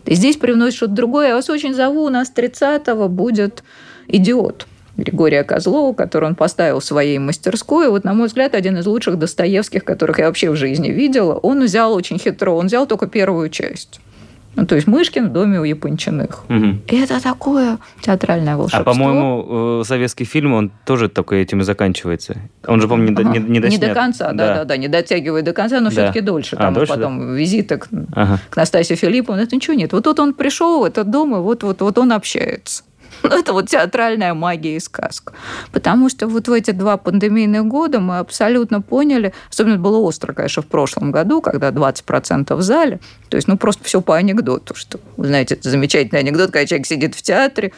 [0.05, 1.27] И здесь привносит что-то другое.
[1.27, 3.65] Я вас очень зову, у нас 30-го будет
[4.07, 4.65] «Идиот».
[4.95, 7.89] Григория Козлова, который он поставил в своей мастерской.
[7.89, 11.33] Вот, на мой взгляд, один из лучших Достоевских, которых я вообще в жизни видела.
[11.33, 13.99] Он взял очень хитро, он взял только первую часть.
[14.55, 16.43] Ну, то есть Мышкин в доме у Япончиных.
[16.47, 16.81] Мгм.
[16.87, 18.81] И это такое театральное волшебство.
[18.81, 22.37] А по-моему, э, советский фильм, он тоже только этим и заканчивается.
[22.67, 23.39] Он же, по-моему, не, до- Ага.
[23.39, 23.81] не, не доснят.
[23.81, 25.91] до конца, да, да, да, не дотягивает до конца, но Да.
[25.91, 26.55] все-таки дольше.
[26.55, 28.39] А, Там и дольше, потом визиты к, Ага.
[28.49, 29.91] к Настасье Филипповне, это ничего нет.
[29.91, 32.83] Вот тут он пришел в этот дом, и вот, вот, вот он общается.
[33.31, 35.33] Это вот театральная магия и сказка.
[35.71, 40.61] Потому что вот в эти два пандемийных года мы абсолютно поняли, особенно было остро, конечно,
[40.61, 44.99] в прошлом году, когда 20% в зале, то есть, ну, просто все по анекдоту, что,
[45.17, 47.71] вы знаете, это замечательный анекдот, когда человек сидит в театре,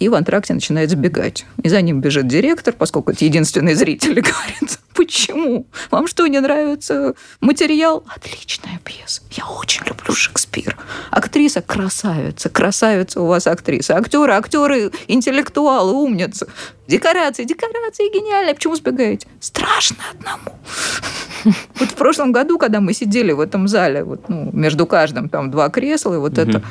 [0.00, 1.44] и в антракте начинает забегать.
[1.62, 5.66] И за ним бежит директор, поскольку это единственный зритель, и говорит, почему?
[5.90, 8.02] Вам что, не нравится материал?
[8.08, 9.20] Отличная пьеса.
[9.30, 10.76] Я очень люблю Шекспира.
[11.10, 12.48] Актриса красавица.
[12.48, 13.96] Красавица у вас актриса.
[13.96, 16.46] Актеры, актеры, интеллектуалы, умницы.
[16.88, 18.54] Декорации, декорации гениальные.
[18.54, 19.28] Почему сбегаете?
[19.38, 20.58] Страшно одному.
[21.78, 25.50] Вот в прошлом году, когда мы сидели в этом зале, вот, ну, между каждым там
[25.50, 26.62] два кресла, и вот Мгм.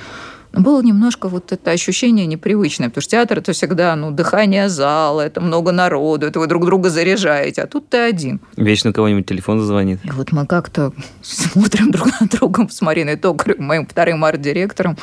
[0.51, 5.21] Это было немножко вот это ощущение непривычное, потому что театр это всегда ну, дыхание зала,
[5.21, 8.39] это много народу, это вы друг друга заряжаете, а тут ты один.
[8.57, 9.99] Вечно кого-нибудь телефон зазвонит.
[10.03, 14.97] И вот мы как-то смотрим друг на друга с Мариной Токаревой, моим вторым арт-директором,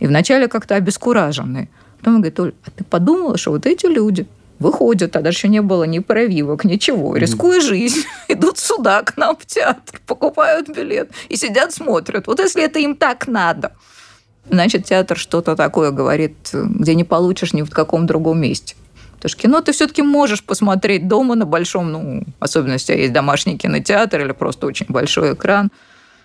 [0.00, 1.68] и вначале как-то обескураженные.
[1.98, 4.26] Потом он говорит, Оль, а ты подумала, что вот эти люди
[4.58, 9.46] выходят, а еще не было ни прививок, ничего, рискуя жизнь, идут сюда к нам в
[9.46, 12.26] театр, покупают билет и сидят, смотрят.
[12.26, 13.72] Вот если это им так надо,
[14.50, 18.74] значит, театр что-то такое говорит, где не получишь ни в каком другом месте.
[19.16, 23.58] Потому что кино ты все-таки можешь посмотреть дома на большом, ну, особенно если есть домашний
[23.58, 25.70] кинотеатр или просто очень большой экран.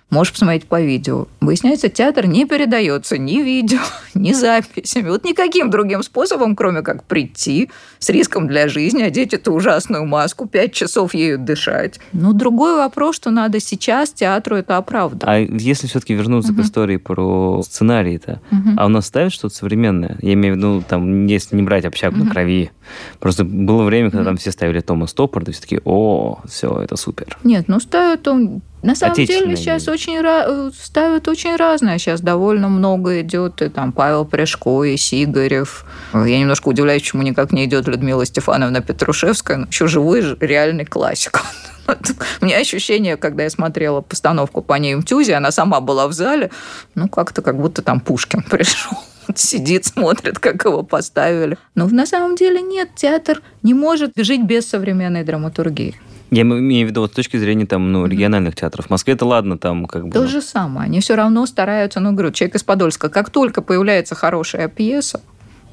[0.10, 1.28] Можешь посмотреть по видео.
[1.42, 3.80] Выясняется, театр не передается ни видео,
[4.14, 5.10] ни записями.
[5.10, 10.46] Вот никаким другим способом, кроме как прийти с риском для жизни, одеть эту ужасную маску,
[10.48, 12.00] пять часов ею дышать.
[12.12, 15.24] Но другой вопрос, что надо сейчас театру это оправдывать.
[15.26, 18.76] А если все-таки вернуться к истории про сценарий-то, Мгм.
[18.80, 20.18] а у нас ставят что-то современное?
[20.22, 22.72] Я имею в виду, там, если не брать общагу на крови.
[23.20, 26.98] Просто было время, когда там все ставили Тома Стоппарда, и все такие, о, все, это
[26.98, 27.38] супер.
[27.44, 31.98] Нет, ну ставят он На самом деле сейчас очень э, ставят очень разное.
[31.98, 33.62] Сейчас довольно много идет.
[33.62, 35.86] И там Павел Пряжко, и Сигарев.
[36.14, 39.58] Я немножко удивляюсь, почему никак не идет Людмила Стефановна Петрушевская.
[39.58, 41.42] Ну, еще живой, реальный классик.
[42.42, 46.14] У меня ощущение, когда я смотрела постановку по ней в Тюзе, она сама была в
[46.14, 46.52] зале,
[46.94, 48.98] ну, как-то как будто там Пушкин пришел.
[49.34, 51.58] Сидит, смотрит, как его поставили.
[51.76, 55.96] Но на самом деле нет, театр не может жить без современной драматургии.
[56.34, 58.88] Я имею в виду вот с точки зрения там, ну, региональных театров.
[58.88, 60.12] В Москве это ладно, там как бы...
[60.12, 60.88] То же самое.
[60.88, 65.22] Они все равно стараются, ну, говорю, человек из Подольска, как только появляется хорошая пьеса,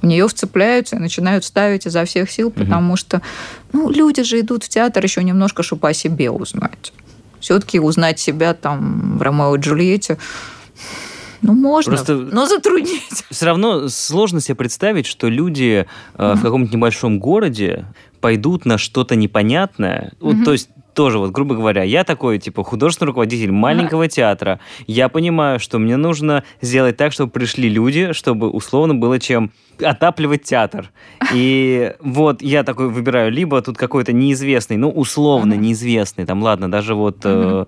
[0.02, 3.22] в нее вцепляются и начинают ставить изо всех сил, потому что
[3.72, 6.92] ну, люди же идут в театр еще немножко, чтобы о себе узнать.
[7.40, 10.18] Все-таки узнать себя там в Ромео и Джульетте,
[11.42, 13.24] ну, можно, Просто- но затруднить.
[13.30, 15.86] Все равно сложно себе представить, что люди
[16.18, 17.86] э, в каком-нибудь небольшом городе
[18.20, 20.12] пойдут на что-то непонятное.
[20.20, 24.60] Вот, то есть тоже, вот, грубо говоря, я такой, типа, художественный руководитель маленького театра.
[24.86, 30.42] Я понимаю, что мне нужно сделать так, чтобы пришли люди, чтобы условно было чем отапливать
[30.42, 30.90] театр.
[31.34, 36.94] И вот я такой выбираю либо тут какой-то неизвестный, ну, условно неизвестный, там, ладно, даже
[36.94, 37.64] вот э,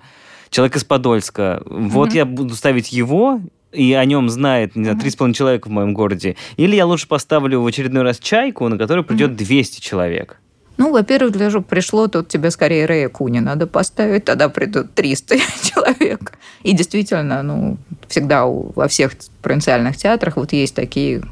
[0.50, 1.62] человек из Подольска.
[1.64, 3.40] Вот я буду ставить его,
[3.72, 6.36] и о нем знает, не знаю, 3,5 человека в моем городе.
[6.58, 10.41] Или я лучше поставлю в очередной раз чайку, на которой придет 200 человек.
[10.78, 15.36] Ну, во-первых, для чтобы пришло, тут тебе скорее Рэя Куни надо поставить, тогда придут 300
[15.62, 16.32] человек.
[16.62, 17.76] И действительно, ну,
[18.08, 19.12] всегда у- во всех
[19.42, 21.22] провинциальных театрах вот есть такие,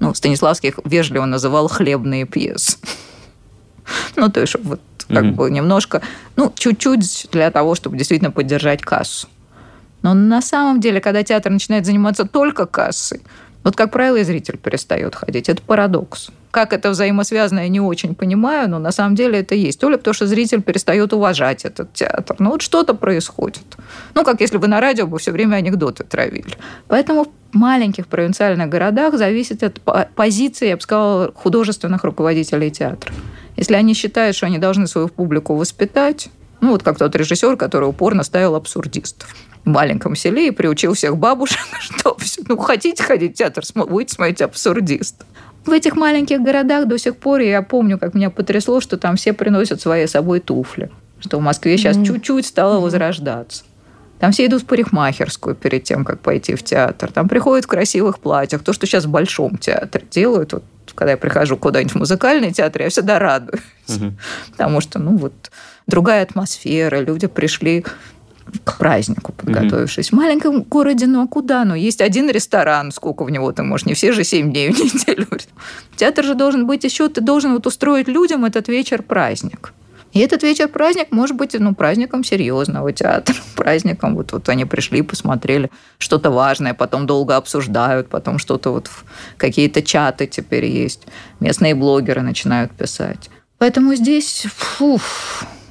[0.00, 2.78] ну, Станиславский вежливо называл хлебные пьесы.
[4.16, 6.00] Ну, то есть, вот как бы немножко,
[6.36, 9.28] ну, чуть-чуть для того, чтобы действительно поддержать кассу.
[10.02, 13.20] Но на самом деле, когда театр начинает заниматься только кассой,
[13.64, 15.48] вот, как правило, и зритель перестает ходить.
[15.48, 16.30] Это парадокс.
[16.52, 19.80] Как это взаимосвязано, я не очень понимаю, но на самом деле это есть.
[19.80, 22.36] То ли потому, что зритель перестает уважать этот театр.
[22.38, 23.64] Ну, вот что-то происходит.
[24.14, 26.54] Ну, как если бы на радио бы все время анекдоты травили.
[26.88, 33.10] Поэтому в маленьких провинциальных городах зависит от по- позиции, я бы сказала, художественных руководителей театра.
[33.56, 36.28] Если они считают, что они должны свою публику воспитать,
[36.60, 39.34] ну, вот как тот режиссер, который упорно ставил абсурдистов
[39.64, 44.42] в маленьком селе и приучил всех бабушек, что ну, хотите ходить в театр, будете смотреть
[44.42, 45.24] абсурдист.
[45.64, 49.32] В этих маленьких городах до сих пор, я помню, как меня потрясло, что там все
[49.32, 50.90] приносят свои с собой туфли.
[51.20, 52.06] Что в Москве сейчас Мгм.
[52.06, 53.64] чуть-чуть стало возрождаться.
[54.18, 57.10] Там все идут в парикмахерскую перед тем, как пойти в театр.
[57.12, 58.62] Там приходят в красивых платьях.
[58.62, 60.52] То, что сейчас в Большом театре делают.
[60.52, 63.60] Вот, когда я прихожу куда-нибудь в музыкальный театр, я всегда радуюсь.
[63.88, 64.16] Мгм.
[64.52, 65.32] Потому что, ну, вот
[65.88, 67.00] другая атмосфера.
[67.00, 67.84] Люди пришли
[68.64, 70.10] к празднику, подготовившись.
[70.10, 71.64] В маленьком городе, ну а куда?
[71.64, 74.78] Ну, есть один ресторан, сколько в него ты можешь, не все же семь дней в
[74.78, 75.26] неделю.
[75.96, 79.72] Театр же должен быть еще, ты должен вот устроить людям этот вечер праздник.
[80.12, 85.02] И этот вечер праздник может быть ну, праздником серьезного театра, праздником вот, вот они пришли,
[85.02, 89.04] посмотрели что-то важное, потом долго обсуждают, потом что-то вот в-
[89.38, 91.06] какие-то чаты теперь есть,
[91.40, 93.30] местные блогеры начинают писать.
[93.56, 95.00] Поэтому здесь, фу,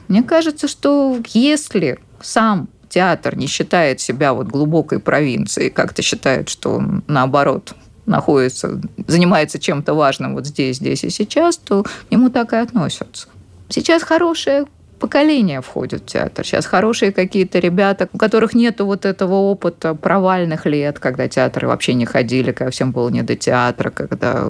[0.08, 6.76] мне кажется, что если сам театр не считает себя вот глубокой провинцией, как-то считает, что
[6.76, 7.74] он, наоборот
[8.06, 13.28] находится, занимается чем-то важным вот здесь, здесь и сейчас, то к нему так и относятся.
[13.70, 14.66] Сейчас хорошее
[15.02, 16.46] поколение входит в театр.
[16.46, 21.96] Сейчас хорошие какие-то ребята, у которых нет вот этого опыта провальных лет, когда театры вообще
[21.96, 24.46] не ходили, когда всем было не до театра, когда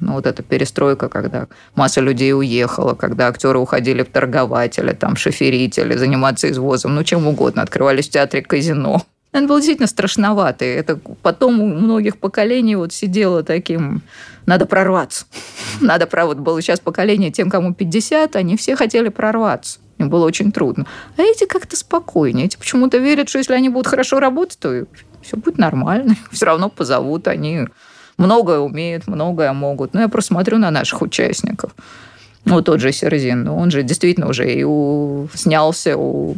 [0.00, 1.46] ну, вот эта перестройка, когда
[1.76, 7.62] масса людей уехала, когда актеры уходили в торгователи, там, шоферители, заниматься извозом, ну, чем угодно.
[7.62, 9.02] Открывались в театре казино.
[9.32, 10.64] Это было действительно страшновато.
[10.64, 14.02] Это потом у многих поколений вот сидело таким...
[14.44, 15.26] Надо прорваться.
[15.80, 16.42] Надо прорваться.
[16.42, 19.78] Было сейчас поколение тем, кому 50, они все хотели прорваться.
[20.02, 20.86] Им было очень трудно.
[21.16, 22.46] А эти как-то спокойнее.
[22.46, 24.84] Эти почему-то верят, что если они будут хорошо работать, то
[25.22, 26.16] все будет нормально.
[26.32, 27.28] Все равно позовут.
[27.28, 27.66] Они
[28.18, 29.94] многое умеют, многое могут.
[29.94, 31.74] Но я просто смотрю на наших участников.
[32.44, 35.28] Ну, тот же Серзин, ну, он же действительно уже и у...
[35.32, 36.34] снялся у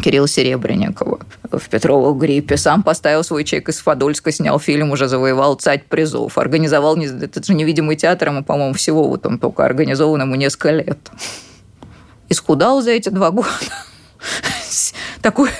[0.00, 1.18] Кирилла Серебренникова
[1.50, 2.56] в Петровых гриппе.
[2.56, 6.38] Сам поставил свой чек из Подольска, снял фильм, уже завоевал царь призов.
[6.38, 10.70] Организовал, не- это же невидимый театр, ему, по-моему, всего вот он только организован ему несколько
[10.70, 10.98] лет.
[12.28, 13.48] Исхудал за эти два года.
[15.22, 15.50] Такой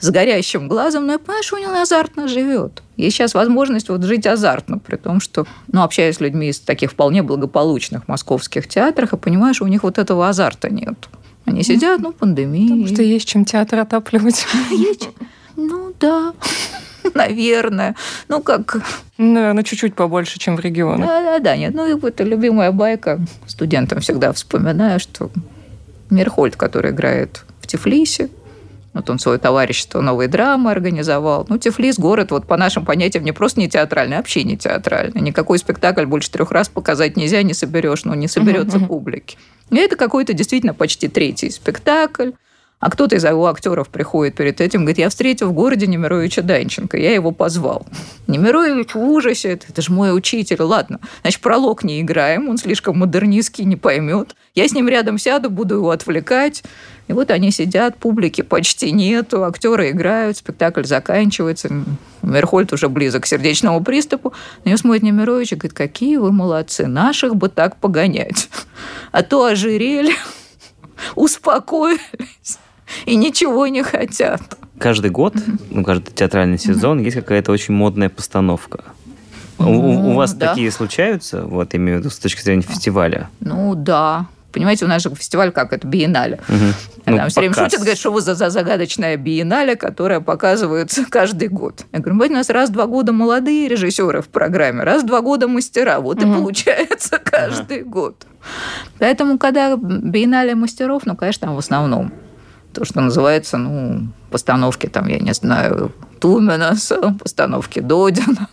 [0.00, 2.82] с горящим глазом, но я понимаю, что у него азартно живет.
[2.96, 6.92] Есть сейчас возможность вот жить азартно, при том, что, ну, общаясь с людьми из таких
[6.92, 11.08] вполне благополучных московских театрах, и понимаю, что у них вот этого азарта нет.
[11.44, 12.68] Они сидят, ну, пандемия.
[12.68, 14.46] Потому что есть чем театр отапливать.
[15.56, 16.32] Ну да,
[17.14, 17.94] наверное.
[18.28, 18.76] Ну как,
[19.18, 21.06] Ну, Наверное, чуть-чуть побольше, чем в регионах.
[21.06, 21.74] да-да-да, нет.
[21.74, 23.20] Ну и это любимая байка.
[23.46, 25.30] Студентам всегда вспоминаю, что
[26.10, 28.30] Мирхольд, который играет в Тифлисе,
[28.92, 31.46] Вот он свое товарищество новой драмы организовал.
[31.48, 35.20] Ну, Тифлис город, вот по нашим понятиям, не просто не театральный, а вообще не театральный.
[35.20, 38.88] Никакой спектакль больше трех раз показать нельзя, не соберешь, ну, не соберется uh-huh.
[38.88, 39.38] публики.
[39.70, 42.30] И это какой-то действительно почти третий спектакль.
[42.80, 46.96] А кто-то из его актеров приходит перед этим, говорит, я встретил в городе Немировича Данченко,
[46.96, 47.86] я его позвал.
[48.26, 50.62] Немирович в ужасе, это, же мой учитель.
[50.62, 54.34] Ладно, значит, пролог не играем, он слишком модернистский, не поймет.
[54.54, 56.62] Я с ним рядом сяду, буду его отвлекать.
[57.06, 61.68] И вот они сидят, публики почти нету, актеры играют, спектакль заканчивается.
[62.22, 64.32] Мерхольд уже близок к сердечному приступу.
[64.64, 68.48] На него смотрит Немирович и говорит, какие вы молодцы, наших бы так погонять.
[69.12, 70.14] А то ожирели,
[71.14, 72.58] успокоились
[73.06, 74.42] и ничего не хотят.
[74.78, 75.34] Каждый год,
[75.70, 78.84] ну, каждый театральный сезон есть какая-то очень модная постановка.
[79.58, 80.48] У, у вас да.
[80.48, 83.28] такие случаются, вот имею в виду с точки зрения фестиваля?
[83.40, 84.26] Ну да.
[84.52, 86.40] Понимаете, у нас же фестиваль как это биеннале.
[86.48, 86.56] Угу.
[87.06, 91.48] Ну, Там все время шутят, говорят, что вы за, за загадочная биеннале, которая показывается каждый
[91.48, 91.84] год.
[91.92, 95.20] Я говорю, у нас раз в два года молодые режиссеры в программе, раз в два
[95.20, 96.00] года мастера.
[96.00, 96.32] Вот угу.
[96.32, 97.90] и получается каждый угу.
[97.90, 98.26] год.
[98.98, 102.12] Поэтому, когда биеннале мастеров, ну, конечно, там в основном
[102.72, 108.48] то, что называется, ну, постановки, там, я не знаю, Туменаса, постановки Додина,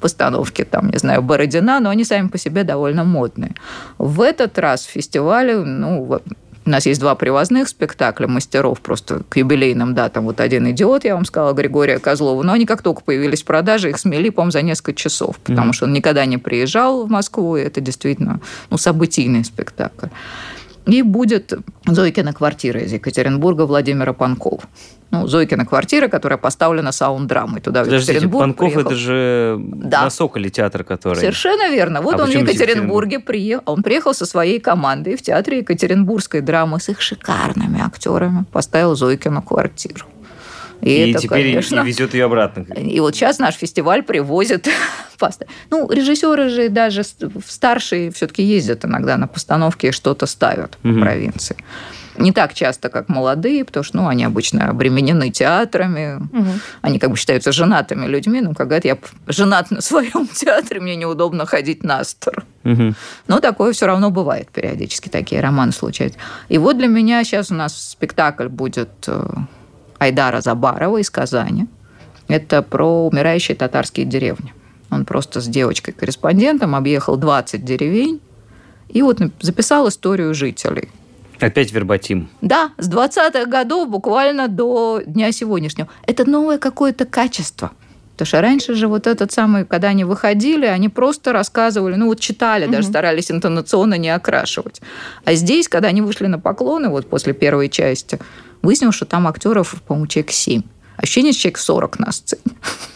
[0.00, 3.54] постановки, там, не знаю, Бородина, но они сами по себе довольно модные.
[3.98, 6.20] В этот раз в фестивале, ну,
[6.66, 10.24] у нас есть два привозных спектакля мастеров просто к юбилейным датам.
[10.24, 12.42] Вот один «Идиот», я вам сказала, Григория Козлова.
[12.42, 15.72] Но они как только появились в продаже, их смели, по-моему, за несколько часов, потому mm-hmm.
[15.72, 20.08] что он никогда не приезжал в Москву, и это действительно ну, событийный спектакль.
[20.90, 21.52] И будет
[21.86, 24.62] Зойкина квартира из Екатеринбурга Владимира Панкова.
[25.10, 27.60] Ну, Зойкина квартира, которая поставлена саунд-драмой.
[27.60, 28.90] Туда Подождите, Екатеринбург Панков приехал.
[28.90, 30.04] это же да.
[30.04, 31.18] на Соколе театр, который...
[31.18, 32.00] Совершенно верно.
[32.00, 33.62] Вот а он в Екатеринбурге приехал.
[33.66, 38.44] Он приехал со своей командой в театре Екатеринбургской драмы с их шикарными актерами.
[38.52, 40.06] Поставил Зойкину квартиру.
[40.82, 42.62] И, и это, теперь конечно, и везет ее обратно.
[42.74, 44.68] И вот сейчас наш фестиваль привозит
[45.18, 45.46] пасты.
[45.70, 47.02] Ну, режиссеры же даже
[47.46, 50.94] старшие все-таки ездят иногда на постановки и что-то ставят угу.
[50.94, 51.56] в провинции.
[52.18, 56.50] Не так часто, как молодые, потому что ну, они обычно обременены театрами, угу.
[56.82, 58.40] они как бы считаются женатыми людьми.
[58.40, 62.44] Ну, когда я женат на своем театре, мне неудобно ходить на стор.
[62.64, 62.94] Угу.
[63.28, 66.18] Но такое все равно бывает периодически, такие романы случаются.
[66.48, 69.26] И вот для меня сейчас у нас спектакль будет э,
[70.00, 71.66] Айдара Забарова из Казани.
[72.26, 74.54] Это про умирающие татарские деревни.
[74.90, 78.20] Он просто с девочкой-корреспондентом объехал 20 деревень
[78.88, 80.88] и вот записал историю жителей.
[81.38, 82.28] Опять вербатим.
[82.40, 85.88] Да, с 20-х годов буквально до дня сегодняшнего.
[86.06, 87.72] Это новое какое-то качество.
[88.24, 92.20] Потому что раньше же вот этот самый, когда они выходили, они просто рассказывали, ну вот
[92.20, 92.72] читали, угу.
[92.72, 94.80] даже старались интонационно не окрашивать.
[95.24, 98.18] А здесь, когда они вышли на поклоны, вот после первой части,
[98.62, 100.62] Выяснилось, что там актеров, по-моему, человек 7.
[100.96, 102.42] Ощущение, что человек 40 на сцене.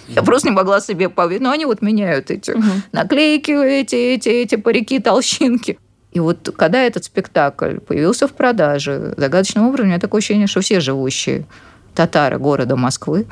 [0.09, 1.43] Я просто не могла себе поверить.
[1.43, 2.63] Но они вот меняют эти угу.
[2.93, 5.79] наклейки, эти, эти, эти парики, толщинки.
[6.13, 10.61] И вот когда этот спектакль появился в продаже, загадочным образом, у меня такое ощущение, что
[10.61, 11.47] все живущие
[11.95, 13.27] татары города Москвы,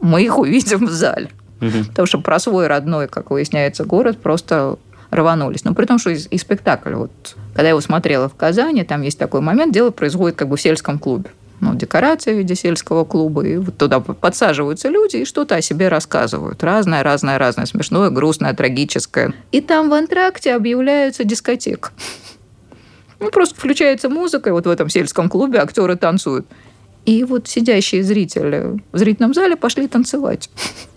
[0.00, 1.30] мы их увидим в зале.
[1.60, 1.84] Угу.
[1.88, 4.78] Потому что про свой родной, как выясняется, город просто
[5.10, 5.64] рванулись.
[5.64, 7.10] Но при том, что и, и спектакль, вот,
[7.52, 10.60] когда я его смотрела в Казани, там есть такой момент, дело происходит как бы в
[10.60, 11.30] сельском клубе
[11.60, 15.88] ну, декорация в виде сельского клуба, и вот туда подсаживаются люди и что-то о себе
[15.88, 16.62] рассказывают.
[16.62, 19.34] Разное, разное, разное, смешное, грустное, трагическое.
[19.52, 21.90] И там в антракте объявляется дискотека.
[23.18, 26.46] Ну, просто включается музыка, и вот в этом сельском клубе актеры танцуют.
[27.06, 30.50] И вот сидящие зрители в зрительном зале пошли танцевать.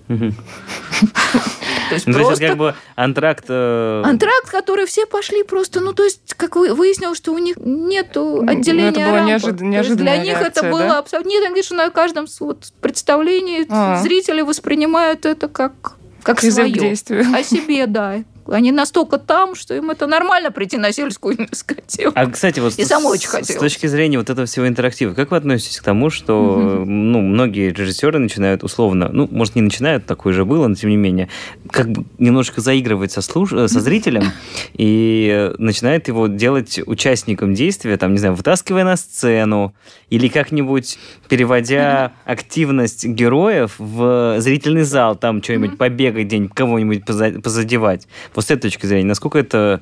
[0.07, 2.35] То есть, ну, просто...
[2.35, 3.45] то есть как бы антракт...
[3.49, 4.03] Э...
[4.05, 8.51] Антракт, который все пошли просто, ну, то есть, как выяснилось, что у них нету ну,
[8.51, 9.23] отделения ну, это было
[9.61, 9.95] неожид...
[9.95, 10.99] Для них реакция, это было да?
[10.99, 11.29] абсолютно...
[11.29, 14.01] Нет, они говорят, что на каждом вот, представлении а.
[14.01, 16.93] зрители воспринимают это как как свое.
[16.93, 18.23] О себе, да.
[18.47, 22.11] Они настолько там, что им это нормально прийти на сельскую дискотеку.
[22.15, 23.55] А, кстати, вот и с, очень хотелось.
[23.55, 26.85] с точки зрения вот этого всего интерактива, как вы относитесь к тому, что угу.
[26.85, 30.97] ну, многие режиссеры начинают условно, ну, может, не начинают, такое же было, но тем не
[30.97, 31.29] менее,
[31.69, 33.51] как бы немножко заигрывать со, слуш...
[33.51, 34.23] со зрителем
[34.73, 39.73] и начинают его делать участником действия, там, не знаю, вытаскивая на сцену
[40.09, 48.45] или как-нибудь переводя активность героев в зрительный зал, там что-нибудь побегать день, кого-нибудь позадевать вот
[48.45, 49.81] с этой точки зрения, насколько это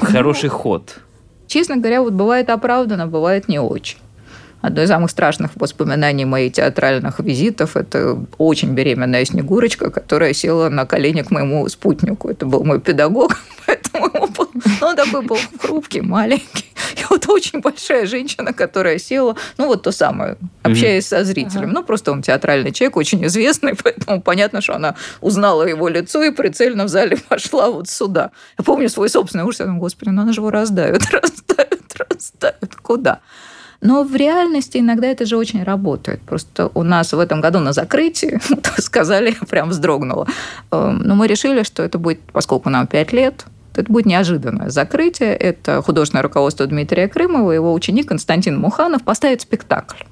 [0.00, 1.00] хороший ход?
[1.46, 3.98] Честно говоря, вот бывает оправданно, бывает не очень.
[4.62, 10.86] Одно из самых страшных воспоминаний моих театральных визитов– это очень беременная Снегурочка, которая села на
[10.86, 12.30] колени к моему спутнику.
[12.30, 13.36] Это был мой педагог,
[13.66, 14.08] поэтому
[14.80, 16.66] он такой был хрупкий, маленький.
[16.94, 21.64] И вот очень большая женщина, которая села, ну вот то самое, общаясь со зрителем.
[21.64, 21.72] Ага.
[21.72, 26.30] Ну просто он театральный человек, очень известный, поэтому понятно, что она узнала его лицо и
[26.30, 28.30] прицельно в зале пошла вот сюда.
[28.58, 32.76] Я помню свой собственный ужас, я думаю, господи, ну она же его раздавит, раздавит, раздавит.
[32.76, 33.20] Куда?
[33.82, 36.20] Но в реальности иногда это же очень работает.
[36.22, 38.40] Просто у нас в этом году на закрытии,
[38.80, 40.26] сказали, прям вздрогнула,
[40.70, 44.70] Эм, но мы решили, что это будет, поскольку нам 5 лет, то это будет неожиданное
[44.70, 45.34] закрытие.
[45.34, 50.04] Это художественное руководство Дмитрия Крымова, его ученик Константин Муханов поставит спектакль.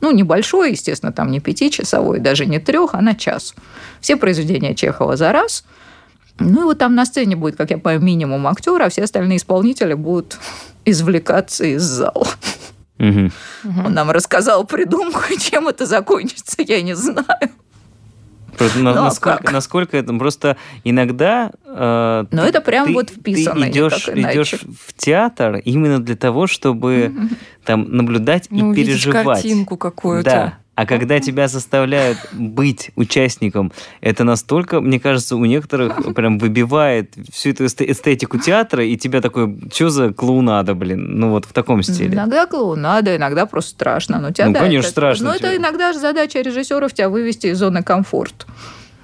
[0.00, 3.54] Ну, небольшой, естественно, там не пятичасовой, даже не трех, а на час.
[4.00, 5.64] Все произведения Чехова за раз.
[6.38, 9.36] Ну и вот там на сцене будет, как я понимаю, минимум актера, а все остальные
[9.38, 10.38] исполнители будут
[10.84, 12.28] извлекаться из зала.
[13.00, 13.32] Мгм.
[13.86, 17.26] Он нам рассказал придумку, и чем это закончится, я не знаю.
[18.58, 19.52] Просто на- Ну, а насколько, как?
[19.52, 24.54] насколько это просто иногда э, Но ты- это прям ты- вот вписано, Ты идешь, идешь
[24.86, 27.14] в театр именно для того, чтобы
[27.64, 29.24] там наблюдать и Ну, увидеть переживать.
[29.40, 30.30] картинку какую-то.
[30.30, 30.58] Да.
[30.76, 37.50] А когда тебя заставляют быть участником, это настолько, мне кажется, у некоторых прям выбивает всю
[37.50, 41.18] эту эсте- эстетику театра, и тебя такой, что за клоунада, блин?
[41.18, 42.14] Ну вот в таком стиле.
[42.14, 44.20] Иногда клоунада, иногда просто страшно.
[44.20, 45.56] Но театр, Ну, конечно, это- страшно Но это тебе.
[45.58, 48.46] иногда же задача режиссеров тебя вывести из зоны комфорта.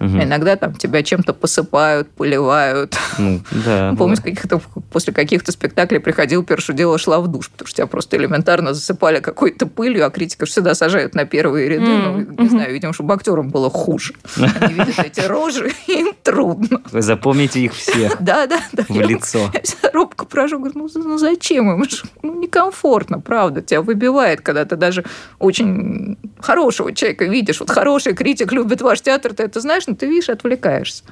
[0.07, 0.23] Мгм.
[0.23, 2.97] Иногда там тебя чем-то посыпают, поливают.
[3.19, 3.95] Ну, да.
[4.17, 8.17] С каких-то, после каких-то спектаклей приходил, первое дело шла в душ, потому что тебя просто
[8.17, 11.87] элементарно засыпали какой-то пылью, а критиков всегда сажают на первые ряды.
[11.87, 12.37] Ну, Мгм.
[12.43, 14.15] не знаю, видимо, чтобы актерам было хуже.
[14.61, 16.81] Они видят эти рожи, и им трудно.
[16.93, 18.85] Вы запомните их всех Да, да, да.
[18.89, 19.51] в лицо.
[19.83, 21.85] Я робко прошу, говорю, ну, ну зачем им?
[22.23, 23.61] Ну, некомфортно, правда.
[23.63, 25.05] Тебя выбивает, когда ты даже
[25.39, 27.61] очень хорошего человека видишь.
[27.61, 31.03] Вот хороший критик любит ваш театр, ты это знаешь, но ты видишь, отвлекаешься.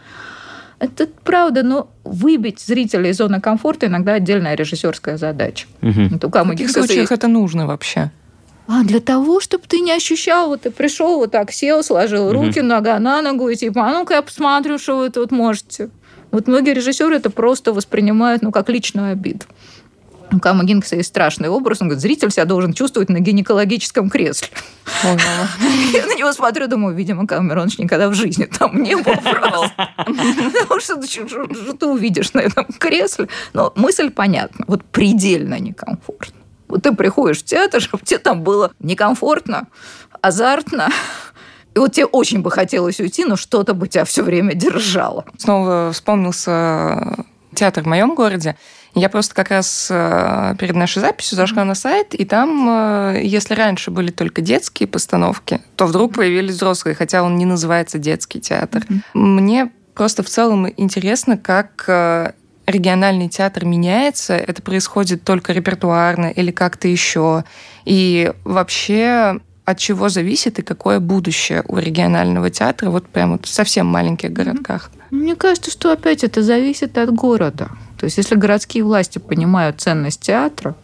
[0.78, 5.66] Это правда, но выбить зрителя из зоны комфорта иногда отдельная режиссерская задача.
[5.80, 6.09] Мгм.
[6.09, 8.11] Вот у В каких случаях есть- это нужно вообще?
[8.66, 12.61] А, для того, чтобы ты не ощущал, вот ты пришел, вот так сел, сложил руки
[12.62, 15.91] нога на ногу, и типа, а ну-ка я посмотрю, что вы тут можете.
[16.30, 19.45] Вот многие режиссеры это просто воспринимают, ну, как личную обиду.
[20.35, 21.80] У Кама Гинкса есть страшный образ.
[21.80, 24.49] Он говорит, зритель себя должен чувствовать на гинекологическом кресле.
[25.05, 29.72] Я на него смотрю, думаю, видимо, Камеронович никогда в жизни там не был просто.
[29.97, 33.28] Потому что- что что ты увидишь на этом кресле?
[33.53, 34.64] Но мысль понятна.
[34.68, 36.35] Вот предельно некомфортно.
[36.68, 39.68] Вот ты приходишь в театр, чтобы тебе там было некомфортно,
[40.20, 40.89] азартно,
[41.74, 45.24] и вот тебе очень бы хотелось уйти, но что-то бы тебя все время держало.
[45.39, 47.24] Снова вспомнился
[47.55, 48.57] театр в моем городе.
[48.95, 53.55] Я просто как раз э, перед нашей записью зашла на сайт, и там, э, если
[53.55, 58.84] раньше были только детские постановки, то вдруг появились взрослые, хотя он не называется детский театр.
[59.12, 62.32] Мне просто в целом интересно, как э,
[62.66, 64.34] региональный театр меняется.
[64.34, 67.45] Это происходит только репертуарно или как-то еще.
[67.84, 73.49] И вообще от чего зависит и какое будущее у регионального театра вот прям вот в
[73.49, 74.90] совсем маленьких городках.
[75.11, 77.70] Мне кажется, что опять это зависит от города.
[77.99, 80.74] То есть, если городские власти понимают ценность театра,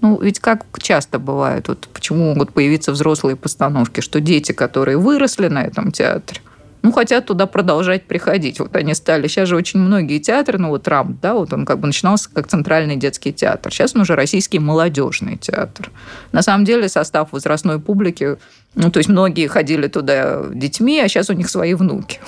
[0.00, 5.48] ну, ведь как часто бывает, вот почему могут появиться взрослые постановки, что дети, которые выросли
[5.48, 6.40] на этом театре,
[6.82, 8.58] ну, хотят туда продолжать приходить.
[8.58, 9.28] Вот они стали.
[9.28, 12.48] Сейчас же очень многие театры, ну, вот РАМ, да, вот он как бы начинался как
[12.48, 13.70] центральный детский театр.
[13.72, 15.90] Сейчас он уже российский молодежный театр.
[16.32, 18.38] На самом деле состав возрастной публики,
[18.74, 22.18] ну, то есть многие ходили туда детьми, а сейчас у них свои внуки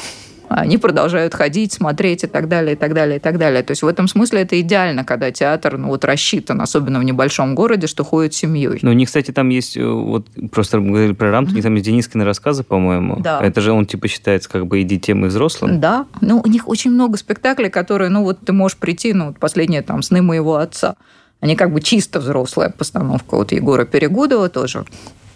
[0.55, 3.63] они продолжают ходить, смотреть и так далее, и так далее, и так далее.
[3.63, 7.55] То есть в этом смысле это идеально, когда театр ну, вот рассчитан, особенно в небольшом
[7.55, 8.79] городе, что ходит семьей.
[8.83, 11.75] Ну, у них, кстати, там есть, э, вот просто мы говорили про у них там
[11.75, 13.17] есть Денискины рассказы, по-моему.
[13.21, 13.41] Да.
[13.43, 15.81] Это же он, типа, считается как бы и детям, и взрослым.
[15.81, 19.39] Да, ну у них очень много спектаклей, которые, ну вот ты можешь прийти, ну вот
[19.39, 20.97] последнее там «Сны моего отца».
[21.41, 23.35] Они как бы чисто взрослая постановка.
[23.35, 24.85] Вот Егора Перегудова тоже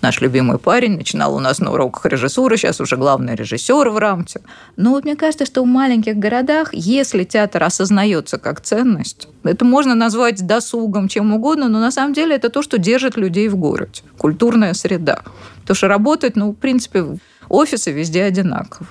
[0.02, 4.40] наш любимый парень, начинал у нас на уроках режиссуры, сейчас уже главный режиссер в рамте.
[4.76, 9.94] Но вот мне кажется, что в маленьких городах, если театр осознается как ценность, это можно
[9.94, 14.02] назвать досугом, чем угодно, но на самом деле это то, что держит людей в городе.
[14.18, 15.22] Культурная среда.
[15.66, 17.18] То, что работает, ну, в принципе,
[17.48, 18.88] офисы везде одинаковые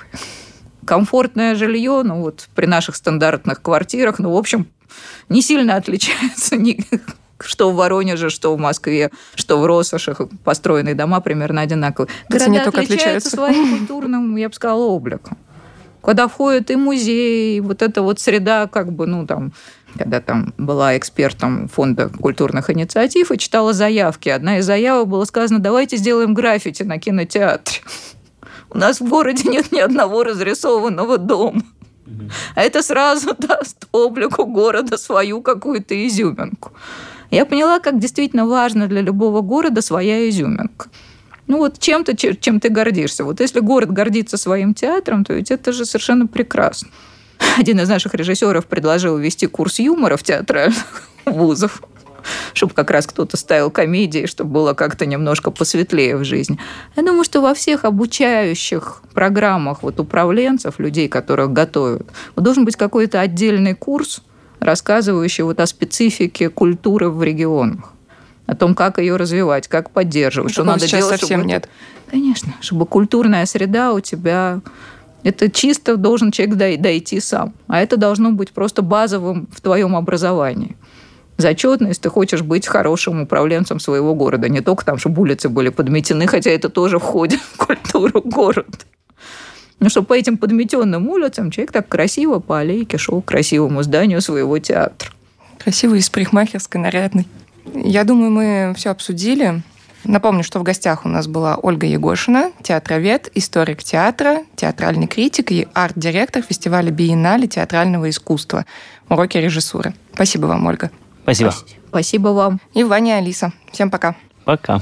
[0.86, 4.68] комфортное жилье, ну вот при наших стандартных квартирах, ну, в общем,
[5.30, 6.80] не сильно отличается ни
[7.46, 10.22] что в Воронеже, что в Москве, что в Россошах.
[10.44, 12.10] Построенные дома примерно одинаковые.
[12.30, 13.30] Города только отличаются отличаются.
[13.30, 15.38] своим культурным, я бы сказала, обликом.
[16.02, 19.54] Куда входит и музей, и вот эта вот среда, как бы, ну, там,
[19.98, 24.30] когда там была экспертом фонда культурных инициатив и читала заявки.
[24.30, 27.80] Одна из заявок была сказано, давайте сделаем граффити на кинотеатре.
[28.70, 31.64] У нас в городе нет ни одного разрисованного дома.
[32.56, 36.72] А это сразу даст облику города свою какую-то изюминку.
[37.32, 40.90] Я поняла, как действительно важно для любого города своя изюминка.
[41.48, 43.24] Ну вот чем-то, чем ты гордишься.
[43.24, 46.90] Вот если город гордится своим театром, то ведь это же совершенно прекрасно.
[47.58, 51.82] Один из наших режиссеров предложил ввести курс юмора в театральных вузов
[52.54, 56.60] чтобы как раз кто-то ставил комедии, чтобы было как-то немножко посветлее в жизни.
[56.96, 63.20] Я думаю, что во всех обучающих программах вот управленцев, людей, которых готовят, должен быть какой-то
[63.20, 64.22] отдельный курс,
[64.60, 67.92] рассказывающий вот о специфике культуры в регионах
[68.48, 71.20] о том, как ее развивать, как поддерживать, что надо сейчас делать.
[71.20, 71.52] совсем чтобы...
[71.52, 71.70] нет.
[72.12, 74.62] Конечно, чтобы культурная среда у тебя
[75.24, 77.54] это чисто должен человек дойти сам.
[77.68, 80.78] А это должно быть просто базовым в твоем образовании.
[81.38, 84.48] Зачетность, ты хочешь быть хорошим управленцем своего города.
[84.48, 88.78] Не только там, чтобы улицы были подметены, хотя это тоже входит в культуру города.
[89.80, 94.22] Но чтобы по этим подметенным улицам человек так красиво по аллейке шел к красивому зданию
[94.22, 95.10] своего театра.
[95.60, 97.28] Красивый из парикмахерской, нарядный.
[97.74, 99.62] Я думаю, мы все обсудили.
[100.04, 105.68] Напомню, что в гостях у нас была Ольга Егошина, театровед, историк театра, театральный критик и
[105.74, 108.66] арт-директор фестиваля Биеннале театрального искусства.
[109.10, 109.96] Уроки режиссуры.
[110.14, 110.92] Спасибо вам, Ольга.
[111.24, 111.54] Спасибо.
[111.90, 112.62] Спасибо вам.
[112.74, 113.52] И Ваня Алиса.
[113.72, 114.16] Всем пока.
[114.44, 114.82] Пока.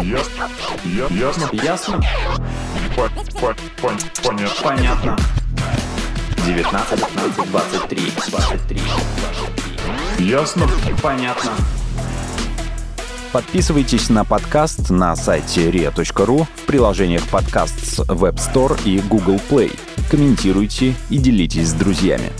[0.00, 0.48] Ясно.
[1.10, 1.48] Ясно.
[1.52, 2.00] Ясно?
[2.96, 3.08] По,
[3.40, 4.62] по, по, понятно.
[4.62, 5.16] Понятно.
[6.44, 8.80] 19, 19, 23, 23,
[10.18, 10.26] 23.
[10.26, 10.68] Ясно.
[11.00, 11.52] Понятно.
[13.32, 19.78] Подписывайтесь на подкаст на сайте ria.ru в приложениях подкаст с Web Store и Google Play.
[20.10, 22.30] Комментируйте и делитесь с друзьями.